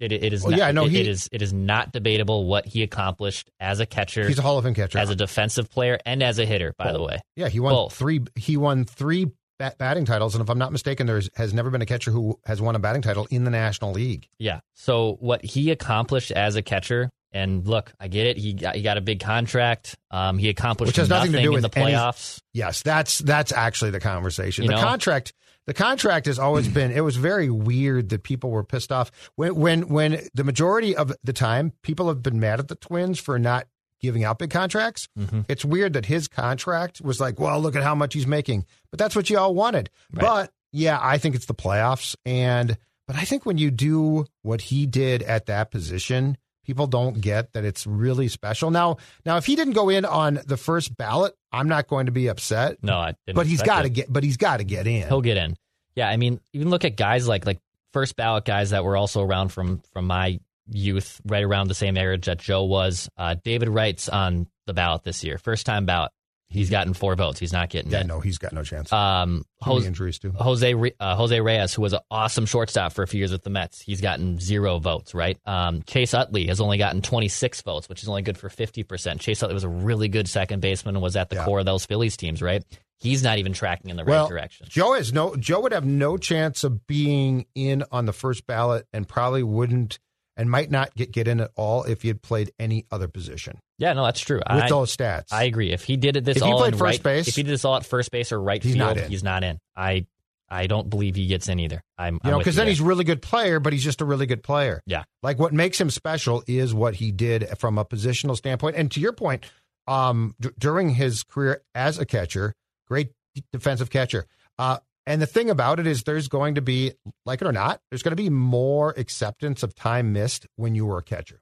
It, 0.00 0.12
it 0.12 0.32
is 0.32 0.42
Well, 0.42 0.52
not, 0.52 0.58
yeah, 0.58 0.70
no, 0.70 0.84
it- 0.84 0.90
he- 0.92 1.00
it 1.00 1.08
is 1.08 1.28
it 1.32 1.42
is 1.42 1.52
not 1.52 1.92
debatable 1.92 2.46
what 2.46 2.66
he 2.66 2.82
accomplished 2.82 3.50
as 3.58 3.80
a 3.80 3.86
catcher, 3.86 4.26
He's 4.28 4.38
a 4.38 4.42
Hall 4.42 4.58
of 4.58 4.64
Fame 4.64 4.74
catcher. 4.74 4.98
as 4.98 5.10
a 5.10 5.16
defensive 5.16 5.70
player, 5.70 5.98
and 6.06 6.22
as 6.22 6.38
a 6.38 6.44
hitter. 6.44 6.74
By 6.78 6.92
the 6.92 7.02
way, 7.02 7.18
Yeah, 7.36 7.48
he 7.48 7.60
won 7.60 7.72
Both. 7.74 7.94
three. 7.94 8.20
He 8.36 8.56
won 8.56 8.84
three 8.84 9.26
bat- 9.58 9.76
batting 9.78 10.04
titles, 10.04 10.34
and 10.36 10.42
if 10.42 10.48
I'm 10.50 10.58
not 10.58 10.70
mistaken, 10.70 11.06
there 11.08 11.20
has 11.34 11.52
never 11.52 11.70
been 11.70 11.82
a 11.82 11.86
catcher 11.86 12.10
who 12.12 12.38
has 12.46 12.60
won 12.62 12.76
a 12.76 12.78
batting 12.78 13.02
title 13.02 13.26
in 13.30 13.42
the 13.44 13.50
National 13.50 13.90
League. 13.92 14.28
Yeah. 14.38 14.60
So 14.74 15.16
what 15.20 15.44
he 15.44 15.70
accomplished 15.72 16.30
as 16.30 16.54
a 16.54 16.62
catcher, 16.62 17.10
and 17.32 17.66
look, 17.66 17.92
I 17.98 18.06
get 18.08 18.26
it. 18.28 18.36
He 18.38 18.52
got 18.54 18.76
he 18.76 18.82
got 18.82 18.96
a 18.98 19.00
big 19.00 19.18
contract. 19.20 19.96
Um, 20.12 20.38
he 20.38 20.48
accomplished 20.48 20.90
Which 20.90 20.96
has 20.96 21.08
nothing 21.08 21.32
to 21.32 21.42
do 21.42 21.52
with 21.52 21.62
the 21.70 21.76
any- 21.78 21.92
playoffs. 21.92 22.40
Yes, 22.54 22.82
that's 22.82 23.18
that's 23.18 23.50
actually 23.52 23.90
the 23.90 24.00
conversation. 24.00 24.64
You 24.64 24.70
the 24.70 24.76
know? 24.76 24.82
contract, 24.82 25.32
the 25.68 25.74
contract 25.74 26.26
has 26.26 26.38
always 26.38 26.66
been. 26.74 26.90
It 26.90 27.02
was 27.02 27.16
very 27.16 27.50
weird 27.50 28.08
that 28.08 28.24
people 28.24 28.50
were 28.50 28.64
pissed 28.64 28.90
off 28.90 29.12
when 29.36 29.54
when 29.54 29.88
when 29.88 30.26
the 30.34 30.42
majority 30.42 30.96
of 30.96 31.12
the 31.22 31.32
time 31.32 31.72
people 31.82 32.08
have 32.08 32.22
been 32.22 32.40
mad 32.40 32.58
at 32.58 32.66
the 32.66 32.74
Twins 32.74 33.20
for 33.20 33.38
not 33.38 33.68
giving 34.00 34.24
out 34.24 34.38
big 34.38 34.50
contracts. 34.50 35.08
Mm-hmm. 35.18 35.42
It's 35.48 35.64
weird 35.64 35.92
that 35.92 36.06
his 36.06 36.26
contract 36.26 37.00
was 37.02 37.20
like, 37.20 37.38
well, 37.38 37.60
look 37.60 37.76
at 37.76 37.82
how 37.82 37.94
much 37.94 38.14
he's 38.14 38.26
making, 38.26 38.64
but 38.90 38.98
that's 38.98 39.14
what 39.14 39.28
you 39.28 39.38
all 39.38 39.54
wanted. 39.54 39.90
Right. 40.12 40.22
But 40.22 40.52
yeah, 40.72 40.98
I 41.00 41.18
think 41.18 41.34
it's 41.34 41.46
the 41.46 41.54
playoffs, 41.54 42.16
and 42.24 42.76
but 43.06 43.16
I 43.16 43.24
think 43.24 43.44
when 43.44 43.58
you 43.58 43.70
do 43.70 44.26
what 44.42 44.62
he 44.62 44.86
did 44.86 45.22
at 45.22 45.46
that 45.46 45.70
position. 45.70 46.38
People 46.68 46.86
don't 46.86 47.18
get 47.18 47.54
that 47.54 47.64
it's 47.64 47.86
really 47.86 48.28
special. 48.28 48.70
Now, 48.70 48.98
now, 49.24 49.38
if 49.38 49.46
he 49.46 49.56
didn't 49.56 49.72
go 49.72 49.88
in 49.88 50.04
on 50.04 50.38
the 50.44 50.58
first 50.58 50.94
ballot, 50.94 51.32
I'm 51.50 51.66
not 51.66 51.88
going 51.88 52.06
to 52.06 52.12
be 52.12 52.28
upset. 52.28 52.76
No, 52.82 52.98
I 52.98 53.14
didn't. 53.24 53.36
But 53.36 53.46
he's 53.46 53.62
got 53.62 53.82
to 53.82 53.88
get. 53.88 54.12
But 54.12 54.22
he's 54.22 54.36
got 54.36 54.58
to 54.58 54.64
get 54.64 54.86
in. 54.86 55.08
He'll 55.08 55.22
get 55.22 55.38
in. 55.38 55.56
Yeah, 55.96 56.10
I 56.10 56.18
mean, 56.18 56.40
even 56.52 56.68
look 56.68 56.84
at 56.84 56.94
guys 56.94 57.26
like 57.26 57.46
like 57.46 57.58
first 57.94 58.16
ballot 58.16 58.44
guys 58.44 58.68
that 58.68 58.84
were 58.84 58.98
also 58.98 59.22
around 59.22 59.48
from 59.48 59.80
from 59.94 60.06
my 60.06 60.40
youth, 60.70 61.22
right 61.24 61.42
around 61.42 61.68
the 61.68 61.74
same 61.74 61.96
age 61.96 62.26
that 62.26 62.36
Joe 62.36 62.64
was. 62.64 63.08
Uh, 63.16 63.36
David 63.42 63.70
Wright's 63.70 64.10
on 64.10 64.46
the 64.66 64.74
ballot 64.74 65.04
this 65.04 65.24
year, 65.24 65.38
first 65.38 65.64
time 65.64 65.86
ballot. 65.86 66.12
He's 66.50 66.70
gotten 66.70 66.94
four 66.94 67.14
votes. 67.14 67.38
He's 67.38 67.52
not 67.52 67.68
getting 67.68 67.90
Yeah, 67.92 68.00
in. 68.00 68.06
no, 68.06 68.20
he's 68.20 68.38
got 68.38 68.52
no 68.54 68.62
chance. 68.62 68.90
Um, 68.92 69.44
Jose, 69.60 69.86
injuries 69.86 70.18
too. 70.18 70.30
Jose 70.32 70.74
uh, 70.98 71.14
Jose 71.16 71.40
Reyes, 71.40 71.74
who 71.74 71.82
was 71.82 71.92
an 71.92 72.00
awesome 72.10 72.46
shortstop 72.46 72.92
for 72.94 73.02
a 73.02 73.06
few 73.06 73.18
years 73.18 73.32
with 73.32 73.42
the 73.42 73.50
Mets, 73.50 73.80
he's 73.82 74.00
gotten 74.00 74.38
zero 74.38 74.78
votes. 74.78 75.12
Right. 75.14 75.38
Um, 75.44 75.82
Chase 75.82 76.14
Utley 76.14 76.46
has 76.46 76.60
only 76.60 76.78
gotten 76.78 77.02
26 77.02 77.60
votes, 77.62 77.88
which 77.88 78.02
is 78.02 78.08
only 78.08 78.22
good 78.22 78.38
for 78.38 78.48
50 78.48 78.82
percent. 78.84 79.20
Chase 79.20 79.42
Utley 79.42 79.54
was 79.54 79.64
a 79.64 79.68
really 79.68 80.08
good 80.08 80.26
second 80.28 80.60
baseman 80.60 80.96
and 80.96 81.02
was 81.02 81.16
at 81.16 81.28
the 81.28 81.36
Yeah. 81.36 81.44
core 81.44 81.58
of 81.60 81.66
those 81.66 81.84
Phillies 81.84 82.16
teams. 82.16 82.40
Right. 82.40 82.64
He's 83.00 83.22
not 83.22 83.38
even 83.38 83.52
tracking 83.52 83.90
in 83.90 83.96
the 83.96 84.04
right 84.04 84.28
direction. 84.28 84.66
Joe 84.70 84.94
has 84.94 85.12
no. 85.12 85.36
Joe 85.36 85.60
would 85.60 85.72
have 85.72 85.84
no 85.84 86.16
chance 86.16 86.64
of 86.64 86.86
being 86.86 87.46
in 87.54 87.84
on 87.92 88.06
the 88.06 88.12
first 88.12 88.46
ballot, 88.46 88.86
and 88.92 89.06
probably 89.06 89.42
wouldn't, 89.44 89.98
and 90.38 90.50
might 90.50 90.70
not 90.70 90.94
get 90.94 91.10
get 91.12 91.28
in 91.28 91.40
at 91.40 91.50
all 91.56 91.84
if 91.84 92.00
he 92.02 92.08
had 92.08 92.22
played 92.22 92.50
any 92.58 92.86
other 92.90 93.08
position 93.08 93.58
Yeah, 93.78 93.92
no, 93.92 94.04
that's 94.04 94.20
true. 94.20 94.38
with 94.38 94.46
I, 94.64 94.68
those 94.68 94.96
stats. 94.96 95.26
I 95.32 95.44
agree. 95.44 95.72
If 95.72 95.84
he 95.84 95.96
did 95.98 96.16
it 96.16 96.24
this 96.24 96.38
If 96.38 96.42
he 96.44 96.52
played 96.52 96.72
first 96.74 96.80
right, 96.80 97.02
base, 97.02 97.28
if 97.28 97.36
he 97.36 97.42
did 97.42 97.52
this 97.52 97.64
all 97.66 97.76
at 97.76 97.84
first 97.84 98.10
base 98.10 98.32
or 98.32 98.40
right 98.40 98.62
he's 98.62 98.74
field, 98.74 98.96
not 98.96 99.06
he's 99.08 99.22
not 99.22 99.44
in. 99.44 99.58
I 99.76 100.06
I 100.50 100.66
don't 100.66 100.88
believe 100.88 101.14
he 101.16 101.26
gets 101.26 101.48
in 101.48 101.60
either. 101.60 101.82
I'm 101.98 102.14
you 102.14 102.20
I'm 102.24 102.30
know, 102.30 102.38
because 102.38 102.56
then 102.56 102.64
there. 102.64 102.70
he's 102.70 102.80
a 102.80 102.84
really 102.84 103.04
good 103.04 103.20
player, 103.20 103.60
but 103.60 103.74
he's 103.74 103.84
just 103.84 104.00
a 104.00 104.06
really 104.06 104.24
good 104.24 104.42
player. 104.42 104.80
Yeah. 104.86 105.04
Like 105.22 105.38
what 105.38 105.52
makes 105.52 105.78
him 105.78 105.90
special 105.90 106.42
is 106.46 106.72
what 106.72 106.94
he 106.94 107.12
did 107.12 107.46
from 107.58 107.76
a 107.76 107.84
positional 107.84 108.34
standpoint. 108.34 108.76
And 108.76 108.90
to 108.92 109.00
your 109.00 109.12
point, 109.12 109.44
um, 109.86 110.34
d- 110.40 110.48
during 110.58 110.88
his 110.90 111.22
career 111.22 111.62
as 111.74 111.98
a 111.98 112.06
catcher, 112.06 112.54
great 112.86 113.10
defensive 113.52 113.90
catcher. 113.90 114.24
Uh, 114.58 114.78
and 115.08 115.20
the 115.20 115.26
thing 115.26 115.50
about 115.50 115.80
it 115.80 115.86
is, 115.88 116.04
there's 116.04 116.28
going 116.28 116.54
to 116.54 116.62
be, 116.62 116.92
like 117.26 117.42
it 117.42 117.46
or 117.48 117.52
not, 117.52 117.80
there's 117.90 118.02
going 118.04 118.12
to 118.12 118.22
be 118.22 118.30
more 118.30 118.94
acceptance 118.96 119.62
of 119.64 119.74
time 119.74 120.12
missed 120.12 120.46
when 120.56 120.74
you 120.76 120.86
were 120.86 120.98
a 120.98 121.02
catcher. 121.02 121.40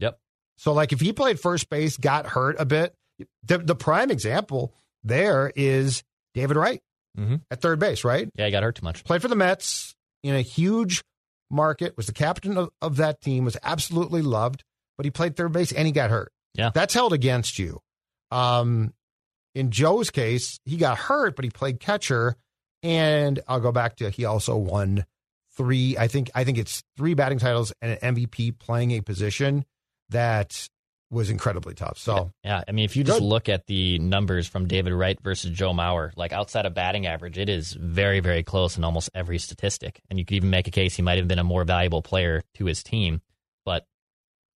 Yep. 0.00 0.18
So, 0.56 0.72
like, 0.72 0.92
if 0.92 1.00
he 1.00 1.12
played 1.12 1.38
first 1.38 1.68
base, 1.70 1.96
got 1.96 2.26
hurt 2.26 2.56
a 2.58 2.64
bit, 2.64 2.94
the, 3.44 3.58
the 3.58 3.74
prime 3.76 4.10
example 4.10 4.74
there 5.04 5.52
is 5.54 6.02
David 6.34 6.56
Wright 6.56 6.80
Mhm. 7.18 7.42
at 7.50 7.60
third 7.60 7.78
base, 7.78 8.02
right? 8.04 8.28
Yeah, 8.34 8.46
he 8.46 8.50
got 8.50 8.62
hurt 8.62 8.76
too 8.76 8.84
much. 8.84 9.04
Played 9.04 9.20
for 9.22 9.28
the 9.28 9.36
Mets 9.36 9.94
in 10.22 10.34
a 10.34 10.40
huge 10.40 11.02
market, 11.50 11.94
was 11.96 12.06
the 12.06 12.12
captain 12.14 12.56
of, 12.56 12.70
of 12.80 12.96
that 12.96 13.20
team, 13.20 13.44
was 13.44 13.56
absolutely 13.62 14.22
loved, 14.22 14.64
but 14.96 15.04
he 15.04 15.10
played 15.10 15.36
third 15.36 15.52
base 15.52 15.70
and 15.72 15.86
he 15.86 15.92
got 15.92 16.08
hurt. 16.10 16.32
Yeah. 16.54 16.70
That's 16.74 16.94
held 16.94 17.12
against 17.12 17.58
you. 17.58 17.80
Um, 18.30 18.94
in 19.54 19.70
Joe's 19.70 20.10
case, 20.10 20.58
he 20.64 20.78
got 20.78 20.96
hurt, 20.96 21.36
but 21.36 21.44
he 21.44 21.50
played 21.50 21.78
catcher. 21.80 22.36
And 22.82 23.40
I'll 23.46 23.60
go 23.60 23.72
back 23.72 23.96
to 23.96 24.10
he 24.10 24.24
also 24.24 24.56
won 24.56 25.04
three, 25.56 25.96
I 25.98 26.08
think 26.08 26.30
I 26.34 26.44
think 26.44 26.58
it's 26.58 26.82
three 26.96 27.14
batting 27.14 27.38
titles 27.38 27.72
and 27.80 27.98
an 28.00 28.14
MVP 28.14 28.58
playing 28.58 28.92
a 28.92 29.00
position 29.00 29.64
that 30.10 30.68
was 31.10 31.28
incredibly 31.28 31.74
tough. 31.74 31.98
So 31.98 32.32
Yeah, 32.42 32.62
I 32.66 32.72
mean, 32.72 32.86
if 32.86 32.96
you 32.96 33.04
just 33.04 33.20
Good. 33.20 33.26
look 33.26 33.48
at 33.50 33.66
the 33.66 33.98
numbers 33.98 34.48
from 34.48 34.66
David 34.66 34.94
Wright 34.94 35.18
versus 35.22 35.50
Joe 35.50 35.72
Mauer, 35.72 36.10
like 36.16 36.32
outside 36.32 36.64
of 36.64 36.72
batting 36.72 37.06
average, 37.06 37.36
it 37.36 37.50
is 37.50 37.74
very, 37.74 38.20
very 38.20 38.42
close 38.42 38.78
in 38.78 38.84
almost 38.84 39.10
every 39.14 39.38
statistic. 39.38 40.00
And 40.08 40.18
you 40.18 40.24
could 40.24 40.36
even 40.36 40.50
make 40.50 40.68
a 40.68 40.70
case 40.70 40.96
he 40.96 41.02
might 41.02 41.18
have 41.18 41.28
been 41.28 41.38
a 41.38 41.44
more 41.44 41.64
valuable 41.64 42.00
player 42.00 42.42
to 42.54 42.64
his 42.64 42.82
team. 42.82 43.20
But 43.66 43.84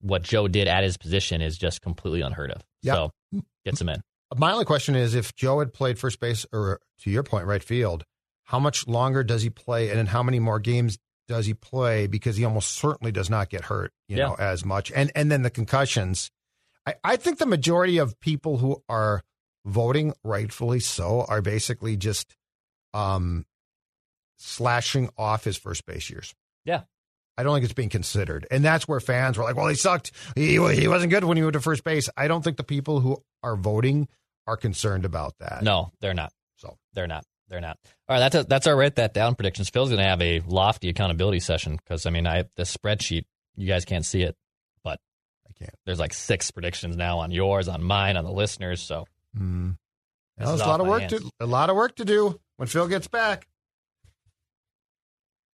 what 0.01 0.23
Joe 0.23 0.49
did 0.49 0.67
at 0.67 0.83
his 0.83 0.97
position 0.97 1.43
is 1.43 1.59
just 1.59 1.83
completely 1.83 2.23
unheard 2.23 2.51
of. 2.51 2.63
Yeah. 2.83 2.95
So 2.95 3.43
gets 3.67 3.81
him 3.81 3.91
in. 3.91 4.03
My 4.35 4.53
only 4.53 4.65
question 4.65 4.97
is 4.97 5.15
if 5.15 5.35
Joe 5.37 5.59
had 5.59 5.75
played 5.75 5.99
first 5.99 6.21
base 6.21 6.47
or 6.53 6.81
to 7.03 7.11
your 7.11 7.23
point, 7.23 7.47
right 7.47 7.63
field, 7.63 8.05
how 8.47 8.59
much 8.59 8.87
longer 8.89 9.23
does 9.23 9.43
he 9.43 9.51
play 9.51 9.91
and 9.91 9.99
then 9.99 10.07
how 10.07 10.23
many 10.23 10.39
more 10.41 10.59
games 10.59 10.99
does 11.29 11.47
he 11.47 11.55
play? 11.55 12.07
Because 12.07 12.37
he 12.37 12.45
almost 12.45 12.71
certainly 12.73 13.13
does 13.13 13.29
not 13.29 13.51
get 13.51 13.65
hurt, 13.67 13.93
you 14.09 14.17
Yeah. 14.17 14.27
know, 14.29 14.35
as 14.39 14.65
much. 14.65 14.91
And 14.93 15.13
and 15.15 15.31
then 15.31 15.43
the 15.43 15.51
concussions. 15.51 16.31
I, 16.87 16.95
I 17.05 17.17
think 17.17 17.39
the 17.39 17.47
majority 17.47 17.99
of 17.99 18.19
people 18.21 18.59
who 18.59 18.83
are 18.89 19.23
voting 19.65 20.15
rightfully 20.25 20.79
so 20.81 21.25
are 21.29 21.43
basically 21.43 21.97
just 21.97 22.37
um 22.95 23.45
slashing 24.39 25.11
off 25.17 25.45
his 25.45 25.57
first 25.57 25.85
base 25.87 26.11
years. 26.11 26.35
Yeah. 26.65 26.83
I 27.39 27.43
don't 27.43 27.55
think 27.55 27.65
it's 27.65 27.75
being 27.75 27.89
considered. 27.91 28.47
And 28.51 28.65
that's 28.65 28.89
where 28.89 29.01
fans 29.01 29.37
were 29.37 29.45
like, 29.45 29.57
well, 29.57 29.67
he 29.67 29.75
sucked. 29.75 30.13
He, 30.35 30.53
he 30.75 30.89
wasn't 30.89 31.11
good 31.11 31.25
when 31.25 31.37
he 31.37 31.43
went 31.43 31.53
to 31.53 31.61
first 31.61 31.85
base. 31.85 32.09
I 32.17 32.29
don't 32.29 32.43
think 32.43 32.57
the 32.57 32.65
people 32.65 33.01
who 33.01 33.23
are 33.43 33.57
voting 33.57 34.09
are 34.47 34.57
concerned 34.57 35.05
about 35.05 35.35
that. 35.41 35.63
No, 35.63 35.91
they're 36.01 36.15
not. 36.15 36.33
So 36.57 36.79
They're 36.95 37.07
not. 37.07 37.25
They're 37.49 37.61
not. 37.61 37.79
All 38.09 38.17
right, 38.17 38.21
that's 38.21 38.35
a, 38.35 38.45
that's 38.45 38.67
our 38.67 38.77
write 38.77 38.97
that 38.97 39.15
down 39.15 39.35
predictions. 39.35 39.69
Phil's 39.71 39.91
going 39.91 40.01
to 40.03 40.09
have 40.09 40.21
a 40.21 40.41
lofty 40.41 40.89
accountability 40.89 41.41
session 41.41 41.77
because 41.77 42.07
I 42.07 42.11
mean, 42.11 42.27
I 42.27 42.45
the 42.57 42.65
spreadsheet 42.65 43.25
you 43.55 43.67
guys 43.67 43.85
can't 43.85 44.05
see 44.05 44.23
it, 44.23 44.37
but 44.83 44.99
I 45.49 45.53
can't. 45.59 45.75
There's 45.85 46.01
like 46.01 46.13
six 46.13 46.51
predictions 46.51 46.97
now 46.97 47.19
on 47.21 47.31
yours, 47.31 47.69
on 47.69 47.83
mine, 47.83 48.17
on 48.17 48.25
the 48.25 48.33
listeners. 48.33 48.83
So 48.83 49.07
Mm. 49.39 49.77
Well, 50.39 50.49
there's 50.49 50.61
a 50.61 50.67
lot 50.67 50.81
of 50.81 50.87
work 50.87 51.03
hands. 51.03 51.13
to 51.13 51.31
a 51.41 51.47
lot 51.47 51.71
of 51.71 51.77
work 51.77 51.97
to 51.97 52.05
do 52.05 52.41
when 52.57 52.69
Phil 52.69 52.89
gets 52.89 53.09
back. 53.09 53.47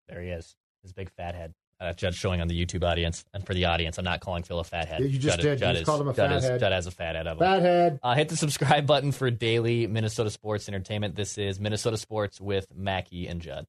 there 0.07 0.21
he 0.21 0.29
is, 0.29 0.55
his 0.81 0.93
big 0.93 1.09
fat 1.11 1.35
head. 1.35 1.53
Uh, 1.81 1.93
Judd 1.93 2.13
showing 2.13 2.41
on 2.41 2.49
the 2.49 2.65
YouTube 2.65 2.83
audience, 2.83 3.23
and 3.33 3.45
for 3.45 3.53
the 3.53 3.63
audience, 3.65 3.97
I'm 3.97 4.03
not 4.03 4.19
calling 4.19 4.43
Phil 4.43 4.59
a 4.59 4.65
fat 4.65 4.89
head. 4.89 4.99
Yeah, 4.99 5.07
you 5.07 5.17
just 5.17 5.37
Judd, 5.37 5.43
did. 5.43 5.51
You 5.51 5.65
Judd 5.65 5.71
just 5.75 5.81
is, 5.81 5.85
called 5.85 6.01
him 6.01 6.07
a 6.09 6.13
Judd 6.13 6.29
fat 6.41 6.51
is- 6.55 6.59
Judd 6.59 6.71
has 6.73 6.87
a 6.87 6.91
fat 6.91 7.15
head 7.15 7.25
of 7.25 7.37
him. 7.37 7.39
Fathead. 7.39 7.99
Uh, 8.03 8.15
hit 8.15 8.27
the 8.27 8.35
subscribe 8.35 8.85
button 8.85 9.13
for 9.13 9.31
daily 9.31 9.87
Minnesota 9.87 10.29
sports 10.29 10.67
entertainment. 10.67 11.15
This 11.15 11.37
is 11.37 11.57
Minnesota 11.57 11.95
Sports 11.97 12.41
with 12.41 12.67
Mackey 12.75 13.27
and 13.27 13.41
Judd. 13.41 13.65